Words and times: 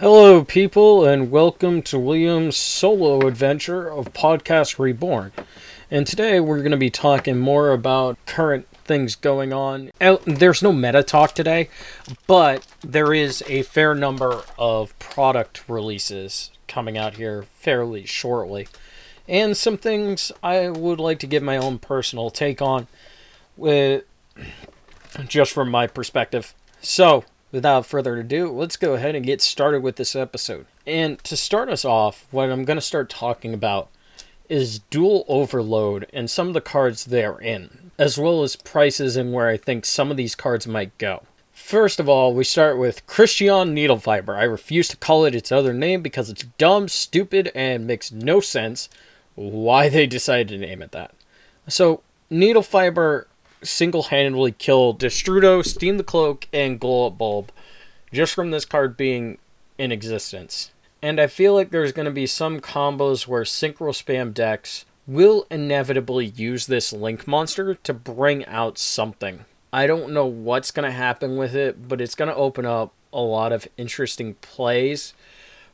Hello, 0.00 0.44
people, 0.44 1.04
and 1.04 1.28
welcome 1.28 1.82
to 1.82 1.98
William's 1.98 2.56
solo 2.56 3.26
adventure 3.26 3.90
of 3.90 4.12
Podcast 4.12 4.78
Reborn. 4.78 5.32
And 5.90 6.06
today 6.06 6.38
we're 6.38 6.58
going 6.58 6.70
to 6.70 6.76
be 6.76 6.88
talking 6.88 7.36
more 7.36 7.72
about 7.72 8.16
current 8.24 8.68
things 8.84 9.16
going 9.16 9.52
on. 9.52 9.90
There's 10.24 10.62
no 10.62 10.72
meta 10.72 11.02
talk 11.02 11.34
today, 11.34 11.68
but 12.28 12.64
there 12.80 13.12
is 13.12 13.42
a 13.48 13.62
fair 13.62 13.92
number 13.92 14.42
of 14.56 14.96
product 15.00 15.68
releases 15.68 16.52
coming 16.68 16.96
out 16.96 17.14
here 17.14 17.46
fairly 17.54 18.06
shortly. 18.06 18.68
And 19.26 19.56
some 19.56 19.76
things 19.76 20.30
I 20.44 20.68
would 20.68 21.00
like 21.00 21.18
to 21.18 21.26
give 21.26 21.42
my 21.42 21.56
own 21.56 21.80
personal 21.80 22.30
take 22.30 22.62
on 22.62 22.86
with 23.56 24.04
just 25.26 25.50
from 25.50 25.72
my 25.72 25.88
perspective. 25.88 26.54
So, 26.80 27.24
without 27.52 27.86
further 27.86 28.18
ado, 28.18 28.50
let's 28.50 28.76
go 28.76 28.94
ahead 28.94 29.14
and 29.14 29.24
get 29.24 29.40
started 29.40 29.82
with 29.82 29.96
this 29.96 30.14
episode. 30.14 30.66
And 30.86 31.22
to 31.24 31.36
start 31.36 31.68
us 31.68 31.84
off, 31.84 32.26
what 32.30 32.50
I'm 32.50 32.64
going 32.64 32.76
to 32.76 32.82
start 32.82 33.08
talking 33.08 33.54
about 33.54 33.88
is 34.48 34.80
Duel 34.90 35.24
Overload 35.28 36.06
and 36.12 36.30
some 36.30 36.48
of 36.48 36.54
the 36.54 36.60
cards 36.60 37.06
therein, 37.06 37.90
as 37.98 38.18
well 38.18 38.42
as 38.42 38.56
prices 38.56 39.16
and 39.16 39.32
where 39.32 39.48
I 39.48 39.56
think 39.56 39.84
some 39.84 40.10
of 40.10 40.16
these 40.16 40.34
cards 40.34 40.66
might 40.66 40.96
go. 40.98 41.22
First 41.52 42.00
of 42.00 42.08
all, 42.08 42.32
we 42.32 42.44
start 42.44 42.78
with 42.78 43.06
Crystron 43.06 43.72
Needle 43.72 43.98
Fiber. 43.98 44.36
I 44.36 44.44
refuse 44.44 44.88
to 44.88 44.96
call 44.96 45.24
it 45.24 45.34
its 45.34 45.52
other 45.52 45.74
name 45.74 46.00
because 46.02 46.30
it's 46.30 46.44
dumb, 46.56 46.88
stupid, 46.88 47.52
and 47.54 47.86
makes 47.86 48.10
no 48.10 48.40
sense 48.40 48.88
why 49.34 49.88
they 49.88 50.06
decided 50.06 50.48
to 50.48 50.58
name 50.58 50.80
it 50.80 50.92
that. 50.92 51.12
So, 51.68 52.02
Needle 52.30 52.62
Fiber 53.58 53.66
single 53.66 54.02
handedly 54.04 54.52
killed 54.52 55.00
Destrudo, 55.00 55.64
Steam 55.64 55.96
the 55.96 56.04
Cloak, 56.04 56.46
and 56.52 56.80
Glow 56.80 57.06
Up 57.06 57.18
Bulb 57.18 57.50
just 58.12 58.34
from 58.34 58.50
this 58.50 58.64
card 58.64 58.96
being 58.96 59.38
in 59.76 59.92
existence. 59.92 60.72
And 61.02 61.20
I 61.20 61.26
feel 61.26 61.54
like 61.54 61.70
there's 61.70 61.92
going 61.92 62.06
to 62.06 62.12
be 62.12 62.26
some 62.26 62.60
combos 62.60 63.26
where 63.26 63.42
Synchro 63.42 63.92
Spam 63.92 64.34
decks 64.34 64.84
will 65.06 65.46
inevitably 65.50 66.26
use 66.26 66.66
this 66.66 66.92
Link 66.92 67.26
monster 67.26 67.74
to 67.74 67.94
bring 67.94 68.44
out 68.46 68.78
something. 68.78 69.44
I 69.72 69.86
don't 69.86 70.12
know 70.12 70.26
what's 70.26 70.70
going 70.70 70.88
to 70.88 70.96
happen 70.96 71.36
with 71.36 71.54
it, 71.54 71.88
but 71.88 72.00
it's 72.00 72.14
going 72.14 72.30
to 72.30 72.34
open 72.34 72.66
up 72.66 72.92
a 73.12 73.20
lot 73.20 73.52
of 73.52 73.68
interesting 73.76 74.34
plays 74.34 75.14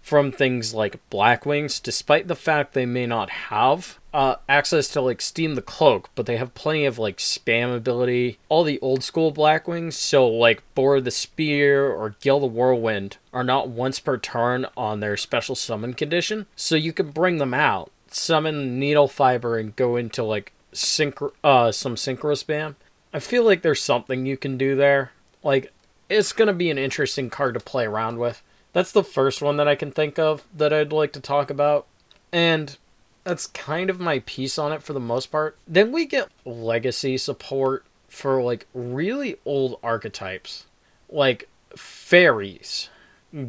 from 0.05 0.31
things 0.31 0.75
like 0.75 1.01
Blackwings, 1.09 1.83
despite 1.83 2.29
the 2.29 2.37
fact 2.37 2.75
they 2.75 2.85
may 2.85 3.07
not 3.07 3.31
have 3.31 3.99
uh, 4.13 4.37
access 4.51 4.89
to 4.89 5.01
like 5.01 5.23
Steam 5.23 5.55
the 5.55 5.63
Cloak, 5.63 6.11
but 6.15 6.27
they 6.27 6.37
have 6.37 6.53
plenty 6.53 6.85
of 6.85 6.99
like 6.99 7.17
spam 7.17 7.75
ability. 7.75 8.39
All 8.51 8.65
the 8.65 8.79
old 8.81 9.03
school 9.03 9.33
Blackwings, 9.33 9.95
so 9.95 10.29
like 10.29 10.63
Bora 10.75 11.01
the 11.01 11.11
Spear 11.11 11.91
or 11.91 12.17
Gill 12.21 12.39
the 12.39 12.47
Whirlwind, 12.47 13.17
are 13.33 13.43
not 13.43 13.71
once 13.71 13.99
per 13.99 14.19
turn 14.19 14.67
on 14.77 15.01
their 15.01 15.17
special 15.17 15.55
summon 15.55 15.95
condition, 15.95 16.45
so 16.55 16.77
you 16.77 16.93
can 16.93 17.11
bring 17.11 17.39
them 17.39 17.55
out, 17.55 17.91
summon 18.09 18.79
Needle 18.79 19.09
Fiber, 19.09 19.57
and 19.57 19.75
go 19.75 19.97
into 19.97 20.23
like 20.23 20.53
synchro 20.75 21.33
uh 21.43 21.73
some 21.73 21.95
synchro 21.95 22.35
spam. 22.37 22.75
I 23.15 23.21
feel 23.21 23.43
like 23.43 23.63
there's 23.63 23.81
something 23.81 24.27
you 24.27 24.37
can 24.37 24.59
do 24.59 24.77
there. 24.77 25.13
Like 25.43 25.73
it's 26.11 26.35
gonna 26.35 26.53
be 26.53 26.69
an 26.69 26.77
interesting 26.77 27.31
card 27.31 27.55
to 27.55 27.61
play 27.61 27.87
around 27.87 28.19
with. 28.19 28.43
That's 28.75 28.93
the 28.93 29.05
first 29.05 29.41
one 29.41 29.57
that 29.57 29.69
I 29.69 29.77
can 29.77 29.93
think 29.93 30.19
of 30.19 30.45
that 30.55 30.73
I'd 30.73 30.93
like 30.93 31.13
to 31.13 31.21
talk 31.21 31.49
about. 31.49 31.87
And 32.33 32.77
that's 33.23 33.47
kind 33.47 33.89
of 33.89 34.01
my 34.01 34.19
piece 34.27 34.59
on 34.59 34.73
it 34.73 34.83
for 34.83 34.93
the 34.93 35.01
most 35.01 35.27
part. 35.31 35.57
Then 35.67 35.93
we 35.93 36.05
get 36.05 36.29
legacy 36.45 37.17
support 37.17 37.87
for 38.09 38.43
like 38.43 38.67
really 38.75 39.37
old 39.47 39.79
archetypes. 39.83 40.67
Like 41.09 41.49
fairies 41.77 42.91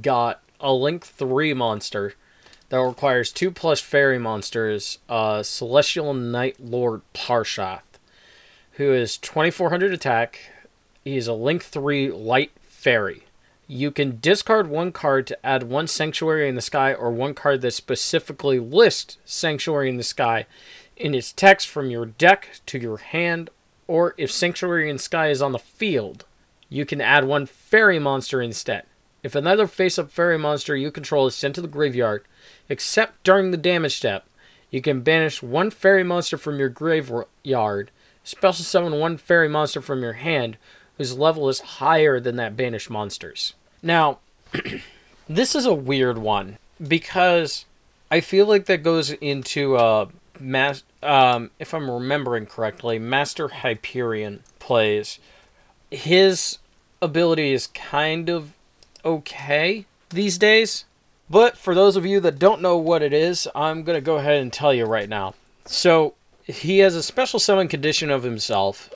got 0.02 0.42
a 0.60 0.72
Link 0.72 1.04
3 1.04 1.56
monster 1.56 2.14
that 2.70 2.80
requires 2.80 3.32
2 3.32 3.50
plus 3.50 3.82
fairy 3.82 4.20
monsters, 4.20 5.00
uh, 5.10 5.42
Celestial 5.42 6.14
Knight 6.14 6.60
Lord 6.60 7.02
Parshath, 7.16 7.82
who 8.74 8.94
is 8.94 9.18
2400 9.18 9.92
attack. 9.92 10.40
He's 11.04 11.28
a 11.28 11.34
Link 11.34 11.64
3 11.64 12.12
light 12.12 12.52
fairy. 12.62 13.25
You 13.68 13.90
can 13.90 14.20
discard 14.20 14.68
one 14.68 14.92
card 14.92 15.26
to 15.28 15.46
add 15.46 15.64
one 15.64 15.88
Sanctuary 15.88 16.48
in 16.48 16.56
the 16.56 16.62
Sky 16.62 16.94
or 16.94 17.10
one 17.10 17.34
card 17.34 17.62
that 17.62 17.72
specifically 17.72 18.60
lists 18.60 19.18
Sanctuary 19.26 19.90
in 19.90 19.98
the 19.98 20.04
Sky 20.04 20.46
in 20.96 21.16
its 21.16 21.34
text 21.34 21.68
from 21.68 21.90
your 21.90 22.06
deck 22.06 22.60
to 22.68 22.78
your 22.78 22.98
hand, 22.98 23.50
or 23.88 24.14
if 24.18 24.32
Sanctuary 24.32 24.90
in 24.90 24.98
the 24.98 25.02
Sky 25.02 25.30
is 25.30 25.42
on 25.42 25.52
the 25.52 25.60
field, 25.60 26.26
you 26.70 26.86
can 26.86 27.02
add 27.02 27.26
one 27.26 27.48
Fairy 27.48 27.98
monster 27.98 28.40
instead. 28.40 28.84
If 29.24 29.34
another 29.34 29.66
face 29.66 29.98
up 29.98 30.12
Fairy 30.12 30.38
monster 30.38 30.76
you 30.76 30.92
control 30.92 31.26
is 31.26 31.34
sent 31.34 31.56
to 31.56 31.62
the 31.62 31.68
graveyard, 31.68 32.24
except 32.70 33.24
during 33.24 33.50
the 33.50 33.58
damage 33.58 33.96
step, 33.96 34.28
you 34.70 34.82
can 34.82 35.02
banish 35.02 35.42
one 35.42 35.72
Fairy 35.72 36.04
monster 36.04 36.38
from 36.38 36.60
your 36.60 36.70
graveyard, 36.70 37.90
special 38.24 38.64
summon 38.64 39.00
one 39.00 39.18
Fairy 39.18 39.50
monster 39.50 39.82
from 39.82 40.04
your 40.04 40.14
hand, 40.14 40.58
whose 40.98 41.18
level 41.18 41.50
is 41.50 41.60
higher 41.60 42.20
than 42.20 42.36
that 42.38 42.56
banished 42.56 42.90
monster's. 42.90 43.54
Now, 43.82 44.20
this 45.30 45.56
is 45.56 45.66
a 45.66 45.74
weird 45.74 46.18
one 46.18 46.58
because 46.86 47.66
I 48.12 48.22
feel 48.22 48.46
like 48.46 48.66
that 48.66 48.84
goes 48.84 49.12
into 49.12 49.76
uh, 49.76 50.08
mas- 50.40 50.84
um, 51.04 51.52
if 51.60 51.74
I'm 51.74 51.90
remembering 51.90 52.46
correctly, 52.46 53.00
Master 53.00 53.48
Hyperion 53.48 54.44
plays. 54.60 55.20
His 55.92 56.58
ability 57.02 57.54
is 57.54 57.68
kind 57.68 58.30
of 58.30 58.54
okay 59.04 59.86
these 60.10 60.38
days, 60.38 60.86
but 61.30 61.58
for 61.58 61.76
those 61.76 61.96
of 61.96 62.06
you 62.06 62.20
that 62.22 62.40
don't 62.40 62.62
know 62.62 62.78
what 62.78 63.02
it 63.02 63.14
is, 63.14 63.48
I'm 63.54 63.84
gonna 63.84 64.02
go 64.02 64.18
ahead 64.18 64.42
and 64.42 64.52
tell 64.52 64.74
you 64.74 64.86
right 64.86 65.10
now. 65.10 65.36
So 65.66 66.16
he 66.44 66.80
has 66.80 66.96
a 66.96 67.04
special 67.04 67.40
summon 67.40 67.68
condition 67.68 68.10
of 68.10 68.24
himself 68.24 68.92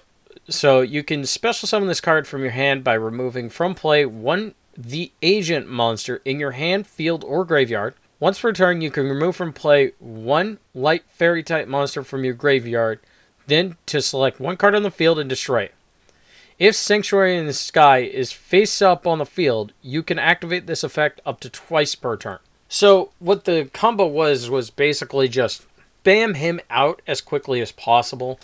so 0.48 0.82
you 0.82 1.04
can 1.04 1.26
special 1.26 1.68
summon 1.68 1.88
this 1.88 2.02
card 2.02 2.28
from 2.28 2.42
your 2.42 2.52
hand 2.52 2.84
by 2.84 2.94
removing 2.94 3.50
from 3.50 3.76
play 3.76 4.06
one 4.06 4.56
the 4.78 5.12
agent 5.22 5.68
monster 5.68 6.22
in 6.24 6.40
your 6.40 6.52
hand, 6.52 6.88
field, 6.88 7.24
or 7.26 7.44
graveyard. 7.44 7.96
Once 8.20 8.40
per 8.40 8.54
turn, 8.54 8.82
you 8.82 8.90
can 8.90 9.08
remove 9.08 9.36
from 9.36 9.52
play 9.52 9.92
one 10.00 10.58
light 10.74 11.04
fairy 11.10 11.44
type 11.44 11.68
monster 11.68 12.04
from 12.04 12.24
your 12.24 12.34
graveyard, 12.34 13.00
then 13.48 13.76
to 13.86 14.02
select 14.02 14.40
one 14.40 14.56
card 14.56 14.76
on 14.76 14.84
the 14.84 14.92
field 14.92 15.20
and 15.20 15.30
destroy 15.30 15.64
it. 15.64 15.74
If 16.58 16.76
Sanctuary 16.76 17.38
in 17.38 17.46
the 17.46 17.54
Sky 17.54 18.00
is 18.00 18.32
face 18.32 18.82
up 18.82 19.08
on 19.08 19.18
the 19.18 19.26
field, 19.26 19.72
you 19.82 20.04
can 20.04 20.20
activate 20.20 20.68
this 20.68 20.84
effect 20.84 21.22
up 21.26 21.40
to 21.42 21.50
twice 21.50 21.96
per 21.96 22.18
turn. 22.18 22.40
So, 22.68 23.12
what 23.20 23.46
the 23.46 23.70
combo 23.74 24.06
was, 24.06 24.50
was 24.50 24.70
basically 24.70 25.28
just 25.28 25.66
bam 26.04 26.36
him 26.36 26.60
out 26.70 27.02
as 27.08 27.22
quickly 27.22 27.62
as 27.62 27.72
possible 27.72 28.40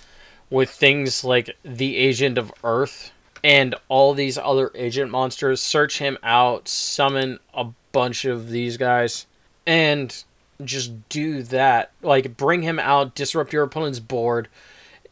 with 0.55 0.69
things 0.69 1.25
like 1.25 1.57
the 1.65 1.97
Agent 1.97 2.37
of 2.37 2.49
Earth 2.63 3.11
and 3.43 3.75
all 3.89 4.13
these 4.13 4.37
other 4.37 4.71
agent 4.73 5.11
monsters. 5.11 5.61
Search 5.61 5.99
him 5.99 6.17
out, 6.23 6.69
summon 6.69 7.39
a 7.53 7.67
bunch 7.91 8.23
of 8.23 8.49
these 8.51 8.77
guys, 8.77 9.25
and 9.67 10.23
just 10.63 11.09
do 11.09 11.43
that. 11.43 11.91
Like, 12.01 12.37
bring 12.37 12.61
him 12.61 12.79
out, 12.79 13.15
disrupt 13.15 13.51
your 13.51 13.63
opponent's 13.63 13.99
board. 13.99 14.47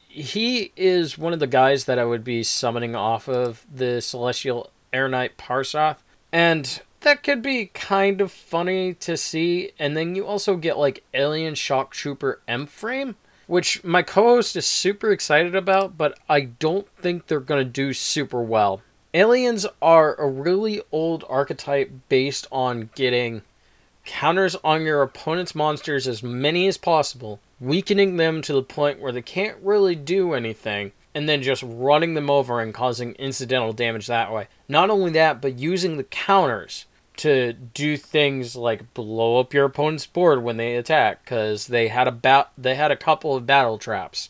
He 0.08 0.72
is 0.78 1.18
one 1.18 1.34
of 1.34 1.42
the 1.42 1.48
guys 1.48 1.84
that 1.86 2.00
I 2.00 2.06
would 2.06 2.24
be 2.24 2.42
summoning 2.44 2.96
off 2.96 3.28
of 3.28 3.66
the 3.70 4.00
Celestial 4.00 4.70
Air 4.94 5.10
Knight 5.10 5.38
Parshath. 5.38 5.98
And 6.32 6.82
that 7.02 7.22
could 7.22 7.42
be 7.42 7.66
kind 7.66 8.22
of 8.22 8.32
funny 8.32 8.94
to 8.94 9.18
see. 9.18 9.72
And 9.78 9.98
then 9.98 10.16
you 10.16 10.26
also 10.26 10.56
get 10.56 10.78
like 10.78 11.04
Alien 11.14 11.56
Shock 11.56 11.92
Trooper 11.92 12.40
M 12.48 12.66
Frame 12.66 13.18
which 13.48 13.84
my 13.84 14.02
co-host 14.02 14.56
is 14.56 14.66
super 14.66 15.12
excited 15.12 15.56
about, 15.56 15.98
but 15.98 16.18
I 16.30 16.42
don't 16.42 16.88
think 16.98 17.28
they're 17.28 17.40
going 17.40 17.64
to 17.64 17.70
do 17.70 17.94
super 17.94 18.42
well. 18.42 18.82
Aliens 19.14 19.66
are 19.82 20.16
a 20.16 20.28
really 20.28 20.82
old 20.92 21.24
archetype 21.30 21.92
based 22.10 22.48
on 22.52 22.90
getting 22.96 23.44
counters 24.06 24.56
on 24.64 24.84
your 24.84 25.02
opponent's 25.02 25.56
monsters 25.56 26.08
as 26.08 26.24
many 26.24 26.68
as 26.68 26.78
possible, 26.78 27.40
weakening 27.60 28.18
them 28.18 28.42
to 28.42 28.54
the 28.54 28.64
point 28.64 29.00
where 29.00 29.12
they 29.12 29.22
can't 29.22 29.58
really 29.62 29.96
do 29.96 30.34
anything, 30.34 30.92
and 31.14 31.30
then 31.30 31.44
just 31.44 31.64
running 31.64 32.16
them 32.16 32.30
over 32.30 32.60
and 32.60 32.74
causing 32.74 33.14
incidental 33.14 33.72
damage 33.72 34.08
that 34.08 34.34
way. 34.34 34.48
Not 34.68 34.90
only 34.90 35.12
that, 35.12 35.42
but 35.42 35.60
using 35.60 35.98
the 35.98 36.04
counters 36.06 36.86
to 37.18 37.54
do 37.54 37.98
things 37.98 38.56
like 38.56 38.94
blow 38.94 39.40
up 39.40 39.54
your 39.54 39.66
opponent's 39.66 40.06
board 40.06 40.44
when 40.44 40.58
they 40.58 40.76
attack 40.76 41.24
because 41.24 41.68
they 41.68 41.88
had 41.88 42.08
a 42.08 42.12
bat 42.12 42.52
they 42.58 42.76
had 42.76 42.92
a 42.92 42.98
couple 42.98 43.36
of 43.36 43.46
battle 43.46 43.78
traps. 43.78 44.30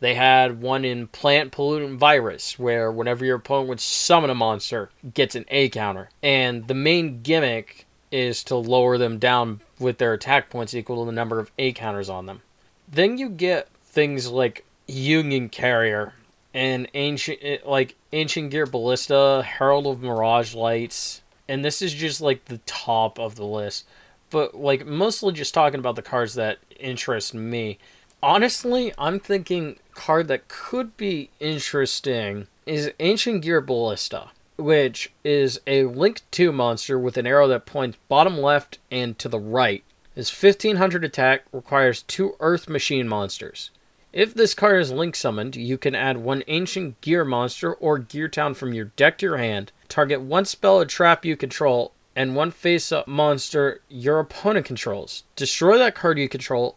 They 0.00 0.14
had 0.14 0.60
one 0.60 0.84
in 0.84 1.06
Planet 1.06 1.50
Pollutant 1.50 1.96
Virus, 1.96 2.58
where 2.58 2.92
whenever 2.92 3.24
your 3.24 3.36
opponent 3.36 3.68
would 3.68 3.80
summon 3.80 4.28
a 4.28 4.34
monster, 4.34 4.90
gets 5.14 5.34
an 5.34 5.46
A 5.48 5.68
counter. 5.70 6.10
And 6.22 6.68
the 6.68 6.74
main 6.74 7.22
gimmick 7.22 7.86
is 8.10 8.44
to 8.44 8.56
lower 8.56 8.98
them 8.98 9.18
down 9.18 9.60
with 9.78 9.98
their 9.98 10.12
attack 10.12 10.50
points 10.50 10.74
equal 10.74 11.04
to 11.04 11.06
the 11.06 11.14
number 11.14 11.38
of 11.38 11.50
A 11.58 11.72
counters 11.72 12.10
on 12.10 12.26
them. 12.26 12.42
Then 12.86 13.16
you 13.16 13.30
get 13.30 13.68
things 13.84 14.28
like 14.28 14.66
Union 14.86 15.48
Carrier 15.48 16.12
and 16.52 16.88
ancient 16.94 17.38
eh, 17.42 17.58
like 17.64 17.96
Ancient 18.12 18.50
Gear 18.50 18.66
Ballista, 18.66 19.42
Herald 19.44 19.86
of 19.86 20.02
Mirage 20.02 20.54
Lights, 20.54 21.22
and 21.48 21.64
this 21.64 21.82
is 21.82 21.92
just 21.94 22.20
like 22.20 22.46
the 22.46 22.58
top 22.58 23.18
of 23.18 23.36
the 23.36 23.44
list, 23.44 23.86
but 24.30 24.54
like 24.54 24.86
mostly 24.86 25.32
just 25.32 25.54
talking 25.54 25.80
about 25.80 25.96
the 25.96 26.02
cards 26.02 26.34
that 26.34 26.58
interest 26.78 27.34
me. 27.34 27.78
Honestly, 28.22 28.92
I'm 28.96 29.20
thinking 29.20 29.78
card 29.94 30.28
that 30.28 30.48
could 30.48 30.96
be 30.96 31.30
interesting 31.40 32.46
is 32.66 32.90
Ancient 32.98 33.42
Gear 33.42 33.60
Ballista, 33.60 34.30
which 34.56 35.12
is 35.22 35.60
a 35.66 35.84
Link 35.84 36.22
2 36.30 36.50
monster 36.52 36.98
with 36.98 37.16
an 37.16 37.26
arrow 37.26 37.46
that 37.48 37.66
points 37.66 37.98
bottom 38.08 38.38
left 38.38 38.78
and 38.90 39.18
to 39.18 39.28
the 39.28 39.38
right. 39.38 39.84
Is 40.16 40.30
1500 40.30 41.04
attack, 41.04 41.44
requires 41.52 42.02
two 42.02 42.36
Earth 42.40 42.68
Machine 42.68 43.08
monsters. 43.08 43.70
If 44.14 44.32
this 44.32 44.54
card 44.54 44.80
is 44.80 44.92
link 44.92 45.16
summoned, 45.16 45.56
you 45.56 45.76
can 45.76 45.96
add 45.96 46.18
one 46.18 46.44
ancient 46.46 47.00
gear 47.00 47.24
monster 47.24 47.74
or 47.74 47.98
gear 47.98 48.28
town 48.28 48.54
from 48.54 48.72
your 48.72 48.84
deck 48.84 49.18
to 49.18 49.26
your 49.26 49.38
hand, 49.38 49.72
target 49.88 50.20
one 50.20 50.44
spell 50.44 50.76
or 50.76 50.84
trap 50.84 51.24
you 51.24 51.36
control, 51.36 51.90
and 52.14 52.36
one 52.36 52.52
face 52.52 52.92
up 52.92 53.08
monster 53.08 53.80
your 53.88 54.20
opponent 54.20 54.66
controls. 54.66 55.24
Destroy 55.34 55.78
that 55.78 55.96
card 55.96 56.16
you 56.20 56.28
control, 56.28 56.76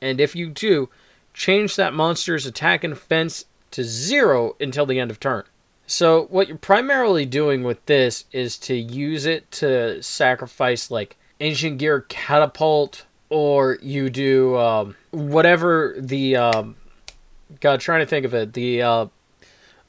and 0.00 0.20
if 0.20 0.36
you 0.36 0.48
do, 0.48 0.88
change 1.34 1.74
that 1.74 1.92
monster's 1.92 2.46
attack 2.46 2.84
and 2.84 2.94
defense 2.94 3.46
to 3.72 3.82
zero 3.82 4.54
until 4.60 4.86
the 4.86 5.00
end 5.00 5.10
of 5.10 5.18
turn. 5.18 5.42
So, 5.88 6.26
what 6.30 6.46
you're 6.46 6.56
primarily 6.56 7.26
doing 7.26 7.64
with 7.64 7.84
this 7.86 8.26
is 8.30 8.56
to 8.58 8.76
use 8.76 9.26
it 9.26 9.50
to 9.52 10.00
sacrifice 10.04 10.88
like 10.88 11.16
ancient 11.40 11.78
gear 11.78 12.02
catapult 12.08 13.05
or 13.28 13.78
you 13.82 14.10
do 14.10 14.56
um, 14.56 14.96
whatever 15.10 15.94
the 15.98 16.36
um, 16.36 16.76
God 17.60 17.80
trying 17.80 18.00
to 18.00 18.06
think 18.06 18.24
of 18.24 18.34
it 18.34 18.52
the 18.52 18.82
uh, 18.82 19.06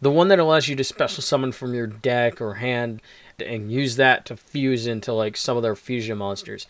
the 0.02 0.12
one 0.12 0.28
that 0.28 0.40
allows 0.40 0.68
you 0.68 0.76
to 0.76 0.84
special 0.84 1.24
summon 1.24 1.52
from 1.52 1.74
your 1.74 1.88
deck 1.88 2.40
or 2.42 2.56
hand 2.56 3.02
and 3.40 3.72
use 3.72 3.96
that 3.96 4.26
to 4.26 4.38
fuse 4.38 4.88
into 4.88 5.14
like 5.14 5.38
some 5.38 5.58
of 5.58 5.64
their 5.64 5.76
fusion 5.76 6.18
monsters. 6.18 6.68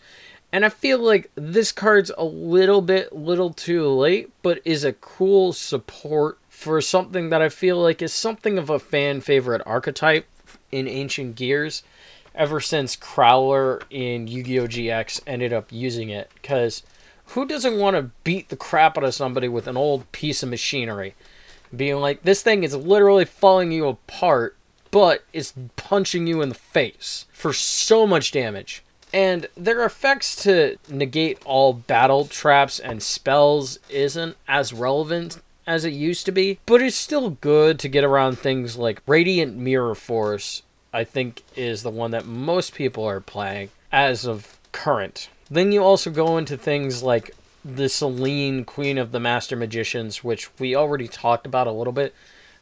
And 0.50 0.64
I 0.64 0.70
feel 0.70 0.98
like 0.98 1.30
this 1.34 1.72
card's 1.72 2.10
a 2.16 2.24
little 2.24 2.80
bit 2.80 3.12
little 3.12 3.52
too 3.52 3.86
late, 3.86 4.30
but 4.42 4.62
is 4.64 4.82
a 4.82 4.94
cool 4.94 5.52
support 5.52 6.38
for 6.48 6.80
something 6.80 7.28
that 7.30 7.42
I 7.42 7.50
feel 7.50 7.78
like 7.80 8.00
is 8.00 8.14
something 8.14 8.56
of 8.58 8.70
a 8.70 8.78
fan 8.78 9.20
favorite 9.20 9.62
archetype 9.66 10.26
in 10.72 10.88
Ancient 10.88 11.36
Gears 11.36 11.82
ever 12.38 12.60
since 12.60 12.96
Crowler 12.96 13.82
in 13.90 14.28
Yu 14.28 14.42
Gi 14.42 14.60
Oh! 14.60 14.66
GX 14.68 15.20
ended 15.26 15.52
up 15.52 15.70
using 15.70 16.08
it. 16.08 16.30
Because 16.40 16.84
who 17.26 17.44
doesn't 17.44 17.78
want 17.78 17.96
to 17.96 18.10
beat 18.24 18.48
the 18.48 18.56
crap 18.56 18.96
out 18.96 19.04
of 19.04 19.14
somebody 19.14 19.48
with 19.48 19.66
an 19.66 19.76
old 19.76 20.10
piece 20.12 20.42
of 20.42 20.48
machinery? 20.48 21.14
Being 21.76 21.96
like, 21.96 22.22
this 22.22 22.42
thing 22.42 22.62
is 22.62 22.74
literally 22.74 23.26
falling 23.26 23.72
you 23.72 23.88
apart, 23.88 24.56
but 24.90 25.24
it's 25.34 25.52
punching 25.76 26.26
you 26.26 26.40
in 26.40 26.48
the 26.48 26.54
face 26.54 27.26
for 27.32 27.52
so 27.52 28.06
much 28.06 28.30
damage. 28.30 28.82
And 29.12 29.48
their 29.56 29.84
effects 29.84 30.36
to 30.44 30.76
negate 30.88 31.42
all 31.44 31.72
battle 31.72 32.26
traps 32.26 32.78
and 32.78 33.02
spells 33.02 33.78
isn't 33.90 34.36
as 34.46 34.72
relevant 34.72 35.42
as 35.66 35.84
it 35.84 35.92
used 35.92 36.24
to 36.26 36.32
be, 36.32 36.58
but 36.64 36.80
it's 36.80 36.96
still 36.96 37.30
good 37.30 37.78
to 37.80 37.88
get 37.88 38.04
around 38.04 38.38
things 38.38 38.76
like 38.76 39.02
Radiant 39.06 39.56
Mirror 39.56 39.96
Force 39.96 40.62
I 40.92 41.04
think 41.04 41.42
is 41.56 41.82
the 41.82 41.90
one 41.90 42.10
that 42.12 42.26
most 42.26 42.74
people 42.74 43.04
are 43.04 43.20
playing 43.20 43.70
as 43.92 44.24
of 44.24 44.58
current. 44.72 45.28
Then 45.50 45.72
you 45.72 45.82
also 45.82 46.10
go 46.10 46.36
into 46.38 46.56
things 46.56 47.02
like 47.02 47.34
the 47.64 47.88
Selene, 47.88 48.64
Queen 48.64 48.98
of 48.98 49.12
the 49.12 49.20
Master 49.20 49.56
Magicians, 49.56 50.22
which 50.22 50.48
we 50.58 50.74
already 50.74 51.08
talked 51.08 51.46
about 51.46 51.66
a 51.66 51.72
little 51.72 51.92
bit, 51.92 52.14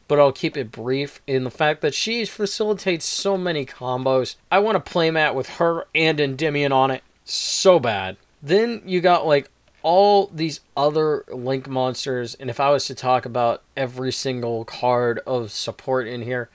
but 0.07 0.19
I'll 0.19 0.31
keep 0.31 0.57
it 0.57 0.71
brief 0.71 1.21
in 1.27 1.43
the 1.43 1.51
fact 1.51 1.81
that 1.81 1.93
she 1.93 2.25
facilitates 2.25 3.05
so 3.05 3.37
many 3.37 3.65
combos. 3.65 4.35
I 4.51 4.59
want 4.59 4.75
to 4.75 4.91
play 4.91 5.11
mat 5.11 5.35
with 5.35 5.49
her 5.57 5.85
and 5.93 6.19
Endymion 6.19 6.71
on 6.71 6.91
it 6.91 7.03
so 7.25 7.79
bad. 7.79 8.17
Then 8.41 8.81
you 8.85 9.01
got 9.01 9.27
like 9.27 9.49
all 9.83 10.27
these 10.27 10.59
other 10.75 11.23
Link 11.29 11.67
monsters, 11.67 12.35
and 12.35 12.49
if 12.49 12.59
I 12.59 12.71
was 12.71 12.85
to 12.87 12.95
talk 12.95 13.25
about 13.25 13.63
every 13.75 14.11
single 14.11 14.65
card 14.65 15.19
of 15.25 15.51
support 15.51 16.07
in 16.07 16.23
here, 16.23 16.49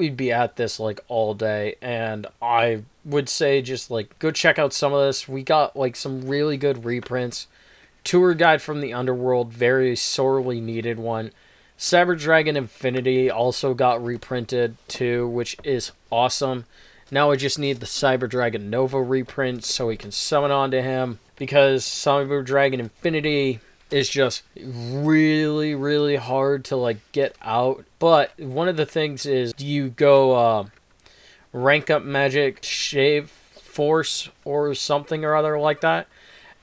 we'd 0.00 0.16
be 0.16 0.32
at 0.32 0.56
this 0.56 0.80
like 0.80 0.98
all 1.08 1.34
day 1.34 1.76
and 1.82 2.26
I 2.40 2.82
would 3.04 3.28
say 3.28 3.60
just 3.60 3.90
like 3.90 4.18
go 4.18 4.30
check 4.30 4.58
out 4.58 4.72
some 4.72 4.92
of 4.92 5.06
this. 5.06 5.28
We 5.28 5.42
got 5.42 5.76
like 5.76 5.94
some 5.94 6.22
really 6.26 6.56
good 6.56 6.84
reprints. 6.84 7.46
Tour 8.02 8.32
Guide 8.32 8.62
from 8.62 8.80
the 8.80 8.94
Underworld, 8.94 9.52
very 9.52 9.94
sorely 9.94 10.58
needed 10.58 10.98
one. 10.98 11.32
Cyber 11.78 12.18
Dragon 12.18 12.56
Infinity 12.56 13.30
also 13.30 13.74
got 13.74 14.02
reprinted 14.02 14.76
too, 14.88 15.28
which 15.28 15.54
is 15.62 15.92
awesome. 16.10 16.64
Now 17.10 17.30
I 17.30 17.36
just 17.36 17.58
need 17.58 17.80
the 17.80 17.86
Cyber 17.86 18.28
Dragon 18.28 18.70
Nova 18.70 19.02
reprint 19.02 19.64
so 19.64 19.88
we 19.88 19.98
can 19.98 20.12
summon 20.12 20.50
onto 20.50 20.80
him 20.80 21.18
because 21.36 21.84
Cyber 21.84 22.42
Dragon 22.44 22.80
Infinity 22.80 23.60
is 23.90 24.08
just 24.08 24.42
really 24.56 25.74
really 25.74 26.16
hard 26.16 26.64
to 26.66 26.76
like 26.76 26.98
get 27.12 27.36
out. 27.42 27.84
But 27.98 28.38
one 28.38 28.68
of 28.68 28.76
the 28.76 28.86
things 28.86 29.26
is 29.26 29.52
you 29.58 29.90
go 29.90 30.32
uh, 30.32 30.66
rank 31.52 31.90
up 31.90 32.02
magic 32.02 32.60
skip 32.62 33.28
force 33.28 34.30
or 34.44 34.74
something 34.74 35.24
or 35.24 35.34
other 35.34 35.58
like 35.58 35.80
that? 35.80 36.06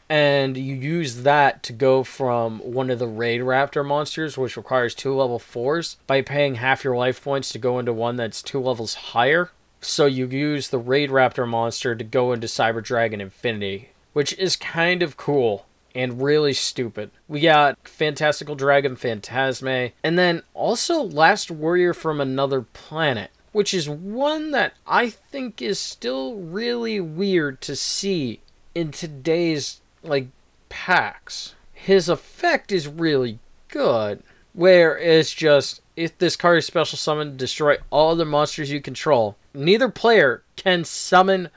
And 0.09 0.55
you 0.55 0.75
use 0.75 1.23
that 1.23 1.63
to 1.63 1.73
go 1.73 2.03
from 2.03 2.59
one 2.59 2.89
of 2.89 2.97
the 2.97 3.07
raid 3.07 3.41
raptor 3.41 3.85
monsters 3.85 4.37
which 4.37 4.55
requires 4.55 4.95
two 4.95 5.13
level 5.13 5.37
fours 5.37 5.97
by 6.07 6.21
paying 6.21 6.55
half 6.55 6.83
your 6.83 6.95
life 6.95 7.21
points 7.21 7.49
to 7.51 7.59
go 7.59 7.77
into 7.77 7.91
one 7.91 8.15
that's 8.15 8.41
two 8.41 8.59
levels 8.59 8.93
higher. 8.93 9.51
So 9.81 10.05
you 10.05 10.25
use 10.27 10.69
the 10.69 10.79
raid 10.79 11.09
raptor 11.09 11.47
monster 11.47 11.93
to 11.93 12.03
go 12.03 12.31
into 12.31 12.47
cyber 12.47 12.81
dragon 12.81 13.19
infinity 13.19 13.89
which 14.17 14.33
is 14.39 14.55
kind 14.55 15.03
of 15.03 15.15
cool 15.15 15.66
and 15.97 16.21
really 16.21 16.53
stupid. 16.53 17.09
We 17.27 17.39
got 17.39 17.75
Fantastical 17.87 18.53
Dragon 18.53 18.95
Phantazmay, 18.95 19.93
and 20.03 20.17
then 20.17 20.43
also 20.53 21.01
Last 21.01 21.49
Warrior 21.49 21.95
from 21.95 22.21
Another 22.21 22.61
Planet, 22.61 23.31
which 23.51 23.73
is 23.73 23.89
one 23.89 24.51
that 24.51 24.73
I 24.85 25.09
think 25.09 25.59
is 25.59 25.79
still 25.79 26.35
really 26.35 26.99
weird 26.99 27.61
to 27.61 27.75
see 27.75 28.41
in 28.75 28.91
today's 28.91 29.81
like 30.03 30.27
packs. 30.69 31.55
His 31.73 32.09
effect 32.09 32.71
is 32.71 32.87
really 32.87 33.39
good, 33.67 34.21
where 34.53 34.95
it's 34.99 35.33
just 35.33 35.81
if 35.95 36.15
this 36.19 36.35
card 36.35 36.59
is 36.59 36.67
special 36.67 36.99
summoned, 36.99 37.37
destroy 37.37 37.77
all 37.89 38.15
the 38.15 38.23
monsters 38.23 38.69
you 38.69 38.81
control. 38.81 39.35
Neither 39.51 39.89
player 39.89 40.43
can 40.55 40.83
summon 40.83 41.49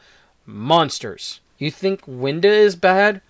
monsters. 0.46 1.40
You 1.58 1.70
think 1.70 2.00
Winda 2.06 2.48
is 2.48 2.74
bad? 2.74 3.20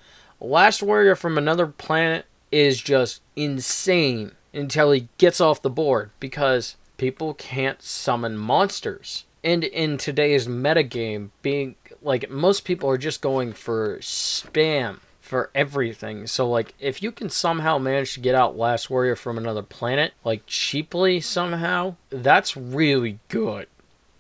Last 0.41 0.83
Warrior 0.83 1.17
from 1.17 1.37
Another 1.37 1.67
Planet 1.67 2.25
is 2.51 2.81
just 2.81 3.21
insane 3.37 4.33
until 4.55 4.91
he 4.91 5.09
gets 5.19 5.39
off 5.39 5.61
the 5.61 5.69
board 5.69 6.11
because 6.19 6.77
people 6.97 7.35
can't 7.35 7.83
summon 7.83 8.39
monsters. 8.39 9.27
And 9.45 9.65
in 9.65 9.99
today's 9.99 10.49
metagame, 10.49 11.29
being 11.43 11.77
like 12.01 12.31
most 12.31 12.65
people 12.65 12.89
are 12.89 12.99
just 12.99 13.21
going 13.21 13.53
for 13.53 13.99
spam 13.99 15.01
for 15.21 15.51
everything. 15.55 16.27
So 16.27 16.49
like 16.49 16.75
if 16.79 17.03
you 17.03 17.13
can 17.13 17.29
somehow 17.29 17.77
manage 17.77 18.15
to 18.15 18.21
get 18.21 18.35
out 18.35 18.57
Last 18.57 18.89
Warrior 18.89 19.17
from 19.17 19.37
another 19.37 19.63
planet, 19.63 20.15
like 20.25 20.47
cheaply 20.47 21.21
somehow, 21.21 21.97
that's 22.09 22.57
really 22.57 23.19
good. 23.29 23.67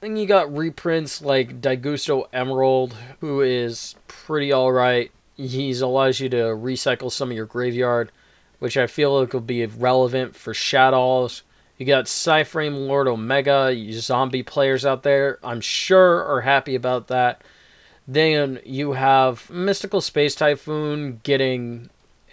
Then 0.00 0.16
you 0.16 0.26
got 0.26 0.54
reprints 0.54 1.22
like 1.22 1.62
Daigusto 1.62 2.26
Emerald, 2.32 2.94
who 3.20 3.40
is 3.40 3.96
pretty 4.06 4.52
alright. 4.52 5.12
He's 5.48 5.80
allows 5.80 6.20
you 6.20 6.28
to 6.30 6.36
recycle 6.36 7.10
some 7.10 7.30
of 7.30 7.36
your 7.36 7.46
graveyard, 7.46 8.12
which 8.58 8.76
I 8.76 8.86
feel 8.86 9.18
like 9.18 9.32
will 9.32 9.40
be 9.40 9.64
relevant 9.64 10.36
for 10.36 10.52
Shadows. 10.52 11.42
You 11.78 11.86
got 11.86 12.04
Cyframe 12.04 12.86
Lord 12.86 13.08
Omega, 13.08 13.72
you 13.74 13.92
zombie 13.94 14.42
players 14.42 14.84
out 14.84 15.02
there, 15.02 15.38
I'm 15.42 15.62
sure 15.62 16.22
are 16.24 16.42
happy 16.42 16.74
about 16.74 17.08
that. 17.08 17.42
Then 18.06 18.60
you 18.66 18.92
have 18.92 19.48
Mystical 19.48 20.02
Space 20.02 20.34
Typhoon 20.34 21.20
getting 21.22 21.88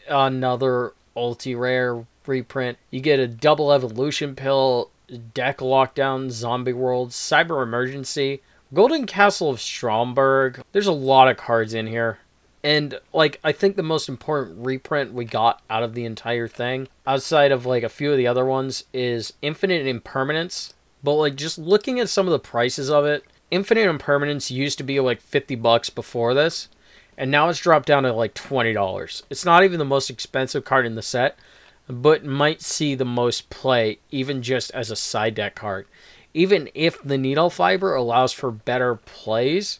another 0.09 0.93
ulti 1.15 1.57
rare 1.57 2.05
reprint. 2.25 2.77
You 2.91 2.99
get 2.99 3.19
a 3.19 3.27
double 3.27 3.71
evolution 3.71 4.35
pill, 4.35 4.89
deck 5.33 5.59
lockdown, 5.59 6.29
zombie 6.29 6.73
world, 6.73 7.11
cyber 7.11 7.63
emergency, 7.63 8.41
Golden 8.73 9.05
Castle 9.05 9.49
of 9.49 9.61
Stromberg. 9.61 10.61
There's 10.73 10.87
a 10.87 10.91
lot 10.91 11.29
of 11.29 11.37
cards 11.37 11.73
in 11.73 11.87
here. 11.87 12.19
And 12.67 12.99
like 13.13 13.39
I 13.45 13.53
think 13.53 13.77
the 13.77 13.81
most 13.81 14.09
important 14.09 14.65
reprint 14.65 15.13
we 15.13 15.23
got 15.23 15.61
out 15.69 15.83
of 15.83 15.93
the 15.93 16.03
entire 16.03 16.49
thing, 16.49 16.89
outside 17.05 17.53
of 17.53 17.65
like 17.65 17.83
a 17.83 17.87
few 17.87 18.11
of 18.11 18.17
the 18.17 18.27
other 18.27 18.43
ones, 18.43 18.83
is 18.91 19.31
Infinite 19.41 19.87
Impermanence. 19.87 20.73
But 21.01 21.13
like 21.13 21.35
just 21.37 21.57
looking 21.57 21.97
at 21.97 22.09
some 22.09 22.27
of 22.27 22.33
the 22.33 22.39
prices 22.39 22.89
of 22.89 23.05
it, 23.05 23.23
Infinite 23.51 23.87
Impermanence 23.87 24.51
used 24.51 24.77
to 24.79 24.83
be 24.83 24.99
like 24.99 25.21
50 25.21 25.55
bucks 25.55 25.89
before 25.89 26.33
this, 26.33 26.67
and 27.17 27.31
now 27.31 27.47
it's 27.47 27.61
dropped 27.61 27.87
down 27.87 28.03
to 28.03 28.11
like 28.11 28.33
$20. 28.33 29.23
It's 29.29 29.45
not 29.45 29.63
even 29.63 29.79
the 29.79 29.85
most 29.85 30.09
expensive 30.09 30.65
card 30.65 30.85
in 30.85 30.95
the 30.95 31.01
set, 31.01 31.37
but 31.87 32.25
might 32.25 32.61
see 32.61 32.95
the 32.95 33.05
most 33.05 33.49
play 33.49 33.99
even 34.11 34.41
just 34.41 34.71
as 34.71 34.91
a 34.91 34.97
side 34.97 35.35
deck 35.35 35.55
card. 35.55 35.87
even 36.33 36.69
if 36.75 37.01
the 37.01 37.17
needle 37.17 37.49
fiber 37.49 37.95
allows 37.95 38.31
for 38.33 38.51
better 38.51 38.95
plays, 38.95 39.79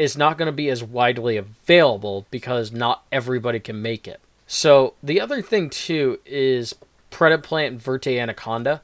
it's 0.00 0.16
not 0.16 0.38
going 0.38 0.46
to 0.46 0.52
be 0.52 0.70
as 0.70 0.82
widely 0.82 1.36
available 1.36 2.26
because 2.30 2.72
not 2.72 3.04
everybody 3.12 3.60
can 3.60 3.82
make 3.82 4.08
it. 4.08 4.18
So 4.46 4.94
the 5.02 5.20
other 5.20 5.42
thing 5.42 5.68
too 5.68 6.18
is 6.24 6.74
Predaplant 7.10 7.76
Verte 7.76 8.06
Anaconda. 8.06 8.80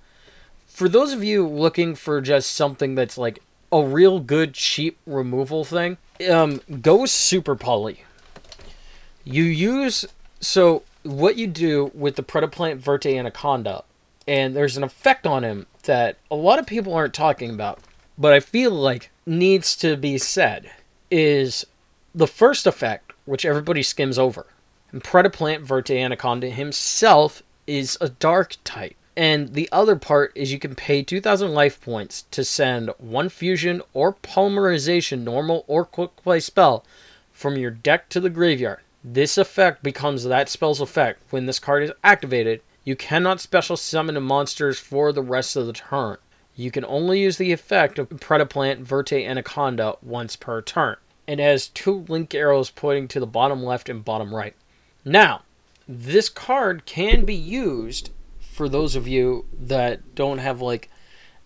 For 0.67 0.91
those 0.91 1.15
of 1.15 1.25
you 1.25 1.49
looking 1.49 1.95
for 1.95 2.21
just 2.21 2.55
something 2.55 2.95
that's 2.97 3.17
like 3.17 3.43
a 3.73 3.83
real 3.83 4.21
good 4.21 4.53
cheap 4.53 4.99
removal 5.07 5.65
thing, 5.65 5.97
um, 6.31 6.61
go 6.83 7.07
super 7.07 7.57
poly. 7.57 8.05
You 9.25 9.45
use 9.45 10.05
so 10.41 10.83
what 11.03 11.37
you 11.37 11.47
do 11.47 11.91
with 11.95 12.17
the 12.17 12.23
Predaplant 12.23 12.77
Verte 12.77 13.07
Anaconda, 13.07 13.85
and 14.29 14.55
there's 14.55 14.77
an 14.77 14.85
effect 14.85 15.27
on 15.27 15.45
him 15.45 15.67
that 15.85 16.19
a 16.31 16.37
lot 16.37 16.59
of 16.59 16.67
people 16.67 16.93
aren't 16.93 17.15
talking 17.15 17.49
about, 17.49 17.79
but 18.19 18.35
I 18.35 18.41
feel 18.41 18.71
like 18.71 19.11
needs 19.25 19.75
to 19.77 19.97
be 19.97 20.19
said 20.19 20.71
is 21.17 21.65
the 22.15 22.27
first 22.27 22.67
effect, 22.67 23.15
which 23.25 23.47
everybody 23.47 23.83
skims 23.83 24.19
over. 24.19 24.45
And 24.93 25.03
Predaplant 25.03 25.63
Verte 25.63 25.93
Anaconda 25.93 26.51
himself 26.51 27.43
is 27.67 27.97
a 28.03 28.11
dark 28.11 28.57
type. 28.65 28.97
And 29.17 29.55
the 29.55 29.67
other 29.73 29.97
part 29.97 30.31
is 30.35 30.53
you 30.53 30.59
can 30.59 30.75
pay 30.75 31.03
2,000 31.03 31.55
life 31.55 31.81
points 31.81 32.27
to 32.33 32.45
send 32.45 32.91
one 32.99 33.31
fusion 33.31 33.81
or 33.95 34.13
polymerization, 34.13 35.23
normal 35.23 35.65
or 35.67 35.87
quick 35.87 36.15
play 36.17 36.39
spell, 36.39 36.85
from 37.33 37.57
your 37.57 37.71
deck 37.71 38.11
to 38.11 38.21
the 38.21 38.29
graveyard. 38.29 38.81
This 39.03 39.39
effect 39.39 39.83
becomes 39.83 40.25
that 40.25 40.51
spell's 40.51 40.83
effect. 40.83 41.23
When 41.31 41.47
this 41.47 41.59
card 41.59 41.83
is 41.83 41.93
activated, 42.05 42.61
you 42.85 42.95
cannot 42.95 43.41
special 43.41 43.79
summon 43.79 44.23
monsters 44.23 44.79
for 44.79 45.13
the 45.13 45.23
rest 45.23 45.57
of 45.57 45.67
the 45.67 45.73
turn. 45.73 46.19
You 46.55 46.71
can 46.71 46.85
only 46.85 47.23
use 47.23 47.39
the 47.39 47.53
effect 47.53 47.99
of 47.99 48.11
Predaplant 48.11 48.81
Verte 48.81 49.15
Anaconda 49.15 49.97
once 50.03 50.37
per 50.37 50.61
turn. 50.61 50.97
It 51.27 51.39
has 51.39 51.69
two 51.69 52.05
link 52.09 52.35
arrows 52.35 52.71
pointing 52.71 53.09
to 53.09 53.21
the 53.21 53.27
bottom 53.27 53.63
left 53.65 53.89
and 53.89 54.05
bottom 54.05 54.35
right. 54.35 54.55
Now, 55.05 55.43
this 55.89 56.29
card 56.29 56.87
can 56.87 57.25
be 57.25 57.35
used 57.35 58.11
for 58.41 58.69
those 58.69 58.97
of 58.97 59.07
you 59.07 59.47
that 59.53 60.15
don't 60.15 60.39
have 60.39 60.61
like 60.61 60.89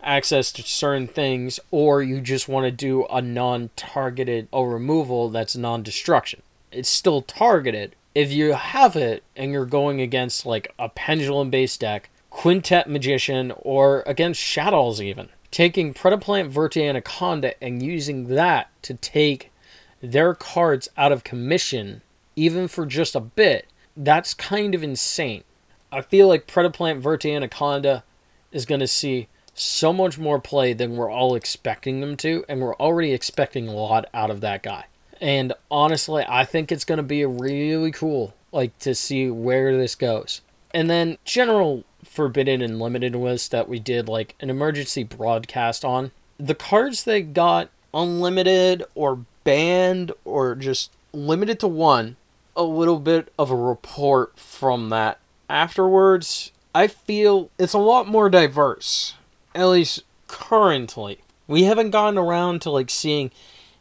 access 0.02 0.52
to 0.52 0.62
certain 0.62 1.06
things 1.06 1.60
or 1.70 2.02
you 2.02 2.20
just 2.20 2.48
want 2.48 2.64
to 2.64 2.70
do 2.70 3.04
a 3.06 3.20
non-targeted 3.20 4.48
removal 4.52 5.28
that's 5.28 5.56
non-destruction. 5.56 6.42
It's 6.72 6.88
still 6.88 7.22
targeted. 7.22 7.96
If 8.14 8.32
you 8.32 8.52
have 8.52 8.96
it 8.96 9.22
and 9.36 9.52
you're 9.52 9.66
going 9.66 10.00
against 10.00 10.46
like 10.46 10.72
a 10.78 10.88
pendulum 10.88 11.50
based 11.50 11.80
deck, 11.80 12.10
Quintet 12.30 12.88
Magician, 12.88 13.52
or 13.56 14.04
against 14.06 14.40
Shadows 14.40 15.02
even, 15.02 15.28
taking 15.50 15.92
Predaplant 15.92 16.48
Verte 16.48 16.76
Anaconda 16.76 17.62
and 17.62 17.82
using 17.82 18.28
that 18.28 18.70
to 18.82 18.94
take 18.94 19.50
their 20.00 20.34
cards 20.34 20.88
out 20.96 21.12
of 21.12 21.24
commission, 21.24 22.02
even 22.36 22.68
for 22.68 22.86
just 22.86 23.14
a 23.14 23.20
bit, 23.20 23.66
that's 23.96 24.34
kind 24.34 24.74
of 24.74 24.82
insane. 24.82 25.44
I 25.92 26.00
feel 26.00 26.28
like 26.28 26.46
Predaplant 26.46 27.00
Verte 27.00 27.26
Anaconda 27.26 28.04
is 28.52 28.66
going 28.66 28.80
to 28.80 28.86
see 28.86 29.28
so 29.54 29.92
much 29.92 30.18
more 30.18 30.40
play 30.40 30.72
than 30.72 30.96
we're 30.96 31.10
all 31.10 31.34
expecting 31.34 32.00
them 32.00 32.16
to, 32.18 32.44
and 32.48 32.60
we're 32.60 32.76
already 32.76 33.12
expecting 33.12 33.68
a 33.68 33.72
lot 33.72 34.06
out 34.14 34.30
of 34.30 34.40
that 34.40 34.62
guy. 34.62 34.86
And 35.20 35.52
honestly, 35.70 36.24
I 36.26 36.44
think 36.44 36.72
it's 36.72 36.84
going 36.84 36.96
to 36.98 37.02
be 37.02 37.26
really 37.26 37.90
cool, 37.90 38.34
like 38.52 38.78
to 38.80 38.94
see 38.94 39.28
where 39.28 39.76
this 39.76 39.94
goes. 39.94 40.40
And 40.72 40.88
then 40.88 41.18
general 41.24 41.84
forbidden 42.04 42.62
and 42.62 42.78
limited 42.78 43.14
list 43.14 43.50
that 43.50 43.68
we 43.68 43.78
did 43.78 44.08
like 44.08 44.34
an 44.40 44.48
emergency 44.48 45.02
broadcast 45.02 45.84
on. 45.84 46.12
The 46.38 46.54
cards 46.54 47.04
that 47.04 47.34
got 47.34 47.68
unlimited 47.92 48.84
or 48.94 49.26
banned 49.44 50.12
or 50.24 50.54
just 50.54 50.90
limited 51.12 51.60
to 51.60 51.68
one, 51.68 52.16
a 52.56 52.62
little 52.62 52.98
bit 52.98 53.32
of 53.38 53.50
a 53.50 53.56
report 53.56 54.38
from 54.38 54.90
that 54.90 55.18
afterwards, 55.50 56.52
I 56.74 56.86
feel 56.86 57.50
it's 57.58 57.72
a 57.72 57.78
lot 57.78 58.06
more 58.06 58.30
diverse. 58.30 59.14
At 59.54 59.66
least 59.66 60.04
currently. 60.28 61.18
We 61.48 61.64
haven't 61.64 61.90
gotten 61.90 62.16
around 62.16 62.62
to 62.62 62.70
like 62.70 62.88
seeing 62.88 63.32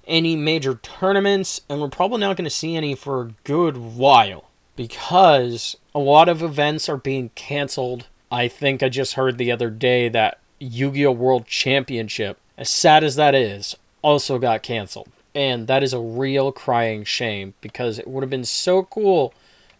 any 0.07 0.35
major 0.35 0.75
tournaments, 0.75 1.61
and 1.69 1.79
we're 1.79 1.87
probably 1.87 2.19
not 2.19 2.35
going 2.35 2.45
to 2.45 2.49
see 2.49 2.75
any 2.75 2.95
for 2.95 3.21
a 3.21 3.33
good 3.43 3.77
while 3.77 4.45
because 4.75 5.77
a 5.93 5.99
lot 5.99 6.27
of 6.27 6.41
events 6.41 6.89
are 6.89 6.97
being 6.97 7.29
canceled. 7.35 8.07
I 8.31 8.47
think 8.47 8.81
I 8.81 8.89
just 8.89 9.13
heard 9.13 9.37
the 9.37 9.51
other 9.51 9.69
day 9.69 10.09
that 10.09 10.39
Yu 10.59 10.91
Gi 10.91 11.05
Oh! 11.05 11.11
World 11.11 11.45
Championship, 11.45 12.39
as 12.57 12.69
sad 12.69 13.03
as 13.03 13.15
that 13.15 13.35
is, 13.35 13.75
also 14.01 14.39
got 14.39 14.63
canceled. 14.63 15.09
And 15.35 15.67
that 15.67 15.83
is 15.83 15.93
a 15.93 15.99
real 15.99 16.51
crying 16.51 17.03
shame 17.03 17.53
because 17.61 17.99
it 17.99 18.07
would 18.07 18.23
have 18.23 18.29
been 18.29 18.45
so 18.45 18.83
cool 18.83 19.33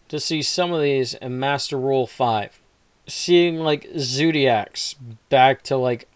to 0.07 0.19
see 0.19 0.41
some 0.41 0.71
of 0.71 0.81
these 0.81 1.13
in 1.15 1.39
Master 1.39 1.77
Rule 1.77 2.07
5. 2.07 2.59
Seeing 3.07 3.57
like 3.57 3.87
Zoodiacs 3.97 4.95
back 5.29 5.63
to 5.63 5.77
like 5.77 6.07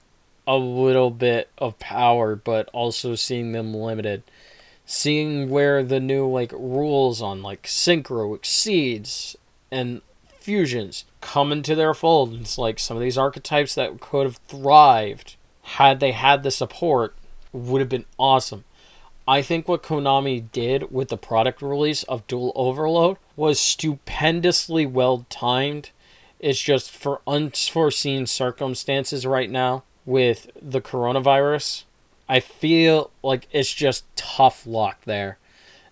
a 0.45 0.57
little 0.57 1.09
bit 1.09 1.49
of 1.57 1.79
power, 1.79 2.35
but 2.35 2.69
also 2.73 3.15
seeing 3.15 3.51
them 3.51 3.73
limited. 3.73 4.23
Seeing 4.85 5.49
where 5.49 5.83
the 5.83 5.99
new 5.99 6.27
like 6.27 6.51
rules 6.51 7.21
on 7.21 7.41
like 7.41 7.63
synchro 7.63 8.35
exceeds 8.35 9.35
and 9.71 10.01
fusions 10.43 11.05
come 11.21 11.51
into 11.51 11.73
their 11.73 11.93
fold. 11.93 12.33
It's 12.33 12.57
like 12.57 12.77
some 12.77 12.97
of 12.97 13.01
these 13.01 13.17
archetypes 13.17 13.75
that 13.75 13.99
could 13.99 14.25
have 14.25 14.37
thrived 14.47 15.37
had 15.63 15.99
they 15.99 16.11
had 16.11 16.43
the 16.43 16.51
support 16.51 17.15
would 17.53 17.79
have 17.79 17.89
been 17.89 18.05
awesome. 18.19 18.65
I 19.27 19.41
think 19.41 19.67
what 19.67 19.83
Konami 19.83 20.51
did 20.51 20.91
with 20.91 21.07
the 21.07 21.17
product 21.17 21.61
release 21.61 22.03
of 22.03 22.27
Duel 22.27 22.51
Overload 22.55 23.17
was 23.37 23.59
stupendously 23.59 24.85
well 24.85 25.25
timed. 25.29 25.91
It's 26.39 26.59
just 26.59 26.91
for 26.91 27.21
unforeseen 27.25 28.27
circumstances 28.27 29.25
right 29.25 29.49
now 29.49 29.83
with 30.05 30.51
the 30.61 30.81
coronavirus. 30.81 31.83
I 32.27 32.41
feel 32.41 33.11
like 33.21 33.47
it's 33.53 33.73
just 33.73 34.03
tough 34.17 34.67
luck 34.67 34.99
there. 35.05 35.37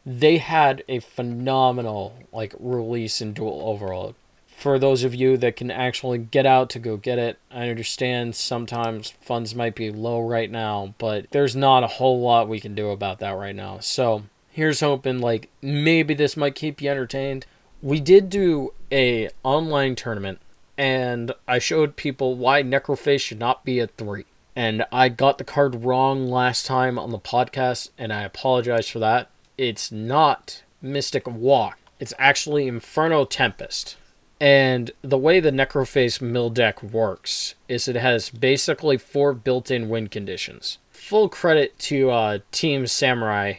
They 0.05 0.39
had 0.39 0.83
a 0.89 1.00
phenomenal 1.00 2.17
like 2.33 2.53
release 2.59 3.21
in 3.21 3.31
Duel 3.31 3.61
Overload 3.63 4.15
for 4.62 4.77
those 4.77 5.03
of 5.03 5.15
you 5.15 5.38
that 5.38 5.56
can 5.56 5.72
actually 5.72 6.20
get 6.20 6.46
out 6.46 6.70
to 6.70 6.77
go 6.77 6.96
get 6.96 7.18
it. 7.18 7.39
I 7.50 7.70
understand 7.70 8.36
sometimes 8.36 9.10
funds 9.20 9.56
might 9.56 9.74
be 9.74 9.89
low 9.89 10.22
right 10.22 10.51
now, 10.51 10.94
but 11.00 11.25
there's 11.32 11.56
not 11.56 11.84
a 11.84 11.88
whole 11.88 12.22
lot 12.22 12.48
we 12.48 12.60
can 12.60 12.75
do 12.75 12.91
about 12.91 13.18
that 13.20 13.32
right 13.32 13.56
now. 13.56 13.80
So 13.80 14.22
here's 14.51 14.82
hoping 14.82 15.20
like 15.20 15.50
maybe 15.63 16.13
this 16.13 16.38
might 16.38 16.53
keep 16.53 16.80
you 16.80 16.91
entertained. 16.91 17.48
We 17.82 18.00
did 18.00 18.30
do 18.30 18.75
a 18.91 19.30
online 19.41 19.96
tournament 19.96 20.39
and 20.77 21.34
I 21.48 21.58
showed 21.58 21.96
people 21.96 22.36
why 22.36 22.62
Necroface 22.62 23.22
should 23.22 23.39
not 23.39 23.65
be 23.65 23.80
a 23.80 23.88
three. 23.88 24.25
And 24.56 24.86
I 24.91 25.10
got 25.10 25.39
the 25.39 25.44
card 25.44 25.86
wrong 25.86 26.27
last 26.27 26.68
time 26.68 27.00
on 27.00 27.12
the 27.12 27.20
podcast, 27.20 27.91
and 27.98 28.12
I 28.12 28.24
apologize 28.24 28.89
for 28.89 29.00
that. 29.00 29.30
It's 29.58 29.91
not 29.91 30.62
Mystic 30.82 31.25
Walk. 31.25 31.80
It's 32.00 32.13
actually 32.20 32.68
Inferno 32.68 33.24
Tempest. 33.24 33.96
And 34.41 34.89
the 35.03 35.19
way 35.19 35.39
the 35.39 35.51
Necroface 35.51 36.19
mill 36.19 36.50
deck 36.50 36.81
works 36.81 37.53
is 37.67 37.88
it 37.88 37.95
has 37.95 38.31
basically 38.31 38.98
four 38.98 39.33
built 39.33 39.69
in 39.69 39.88
win 39.88 40.07
conditions. 40.07 40.79
Full 40.89 41.29
credit 41.29 41.77
to 41.77 42.10
uh, 42.10 42.39
Team 42.51 42.88
Samurai 42.88 43.53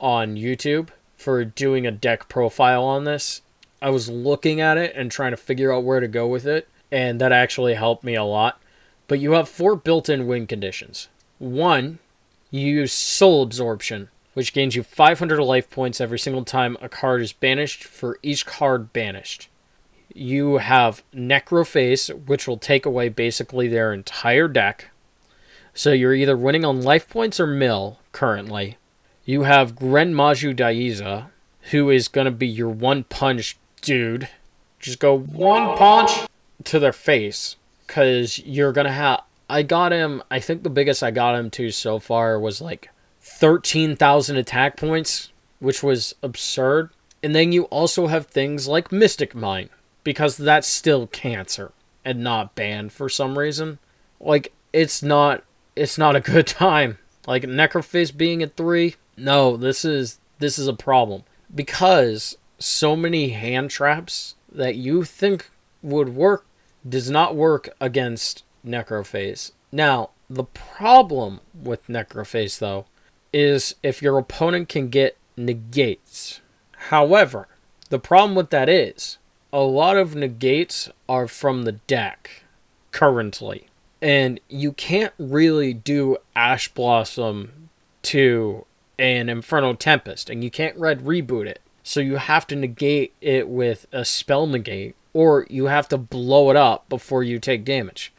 on 0.00 0.34
YouTube 0.34 0.88
for 1.16 1.44
doing 1.44 1.86
a 1.86 1.92
deck 1.92 2.28
profile 2.28 2.82
on 2.82 3.04
this. 3.04 3.42
I 3.80 3.90
was 3.90 4.08
looking 4.08 4.60
at 4.60 4.76
it 4.76 4.96
and 4.96 5.08
trying 5.08 5.30
to 5.30 5.36
figure 5.36 5.72
out 5.72 5.84
where 5.84 6.00
to 6.00 6.08
go 6.08 6.26
with 6.26 6.46
it, 6.46 6.68
and 6.90 7.20
that 7.20 7.30
actually 7.30 7.74
helped 7.74 8.02
me 8.02 8.16
a 8.16 8.24
lot. 8.24 8.60
But 9.06 9.20
you 9.20 9.32
have 9.32 9.48
four 9.48 9.76
built 9.76 10.08
in 10.08 10.26
win 10.26 10.48
conditions. 10.48 11.06
One, 11.38 12.00
you 12.50 12.66
use 12.66 12.92
Soul 12.92 13.44
Absorption, 13.44 14.08
which 14.32 14.52
gains 14.52 14.74
you 14.74 14.82
500 14.82 15.40
life 15.40 15.70
points 15.70 16.00
every 16.00 16.18
single 16.18 16.44
time 16.44 16.76
a 16.80 16.88
card 16.88 17.22
is 17.22 17.32
banished 17.32 17.84
for 17.84 18.18
each 18.24 18.44
card 18.46 18.92
banished 18.92 19.48
you 20.14 20.58
have 20.58 21.02
Necroface, 21.12 22.26
which 22.26 22.48
will 22.48 22.56
take 22.56 22.86
away 22.86 23.08
basically 23.08 23.68
their 23.68 23.92
entire 23.92 24.48
deck. 24.48 24.90
So 25.74 25.92
you're 25.92 26.14
either 26.14 26.36
winning 26.36 26.64
on 26.64 26.82
life 26.82 27.08
points 27.08 27.40
or 27.40 27.46
mill 27.46 27.98
currently. 28.12 28.78
You 29.24 29.42
have 29.42 29.74
Gren 29.74 30.14
Maju 30.14 30.54
Daiza, 30.54 31.26
who 31.72 31.90
is 31.90 32.08
going 32.08 32.26
to 32.26 32.30
be 32.30 32.46
your 32.46 32.68
one 32.68 33.04
punch 33.04 33.58
dude. 33.82 34.28
Just 34.78 35.00
go 35.00 35.18
one 35.18 35.76
punch 35.76 36.10
to 36.64 36.78
their 36.78 36.92
face 36.92 37.56
because 37.86 38.38
you're 38.38 38.72
going 38.72 38.86
to 38.86 38.92
have. 38.92 39.22
I 39.48 39.62
got 39.62 39.92
him, 39.92 40.22
I 40.30 40.40
think 40.40 40.62
the 40.62 40.70
biggest 40.70 41.02
I 41.02 41.10
got 41.10 41.34
him 41.34 41.50
to 41.50 41.70
so 41.70 41.98
far 41.98 42.38
was 42.38 42.60
like 42.60 42.90
13,000 43.20 44.36
attack 44.36 44.76
points, 44.76 45.32
which 45.58 45.82
was 45.82 46.14
absurd. 46.22 46.90
And 47.22 47.34
then 47.34 47.52
you 47.52 47.64
also 47.64 48.06
have 48.06 48.26
things 48.26 48.68
like 48.68 48.92
Mystic 48.92 49.34
Mine, 49.34 49.70
because 50.04 50.36
that's 50.36 50.68
still 50.68 51.06
cancer 51.08 51.72
and 52.04 52.22
not 52.22 52.54
banned 52.54 52.92
for 52.92 53.08
some 53.08 53.38
reason. 53.38 53.78
Like, 54.20 54.52
it's 54.72 55.02
not 55.02 55.42
it's 55.76 55.98
not 55.98 56.16
a 56.16 56.20
good 56.20 56.46
time. 56.66 56.98
Like 57.26 57.44
Necroface 57.44 58.14
being 58.14 58.42
at 58.42 58.56
three, 58.56 58.96
no, 59.16 59.56
this 59.56 59.84
is 59.84 60.18
this 60.38 60.58
is 60.58 60.68
a 60.68 60.74
problem 60.74 61.22
because 61.54 62.36
so 62.58 62.94
many 62.96 63.30
hand 63.30 63.70
traps 63.70 64.34
that 64.52 64.76
you 64.76 65.04
think 65.04 65.50
would 65.82 66.10
work 66.10 66.46
does 66.86 67.10
not 67.10 67.34
work 67.34 67.68
against 67.80 68.44
Necroface. 68.66 69.52
Now, 69.72 70.10
the 70.28 70.44
problem 70.44 71.40
with 71.54 71.86
Necroface 71.86 72.58
though 72.58 72.86
is 73.32 73.74
if 73.82 74.02
your 74.02 74.18
opponent 74.18 74.68
can 74.68 74.88
get 74.88 75.16
negates. 75.36 76.40
However, 76.88 77.48
the 77.88 77.98
problem 77.98 78.34
with 78.34 78.50
that 78.50 78.68
is 78.68 79.18
a 79.54 79.60
lot 79.60 79.96
of 79.96 80.16
negates 80.16 80.90
are 81.08 81.28
from 81.28 81.62
the 81.62 81.72
deck 81.72 82.42
currently. 82.90 83.68
And 84.02 84.40
you 84.48 84.72
can't 84.72 85.12
really 85.16 85.72
do 85.72 86.16
Ash 86.34 86.66
Blossom 86.66 87.70
to 88.02 88.66
an 88.98 89.28
Infernal 89.28 89.76
Tempest, 89.76 90.28
and 90.28 90.42
you 90.42 90.50
can't 90.50 90.76
red 90.76 91.04
reboot 91.04 91.46
it. 91.46 91.60
So 91.84 92.00
you 92.00 92.16
have 92.16 92.48
to 92.48 92.56
negate 92.56 93.14
it 93.20 93.48
with 93.48 93.86
a 93.92 94.04
spell 94.04 94.48
negate, 94.48 94.96
or 95.12 95.46
you 95.48 95.66
have 95.66 95.88
to 95.90 95.98
blow 95.98 96.50
it 96.50 96.56
up 96.56 96.88
before 96.88 97.22
you 97.22 97.38
take 97.38 97.64
damage. 97.64 98.12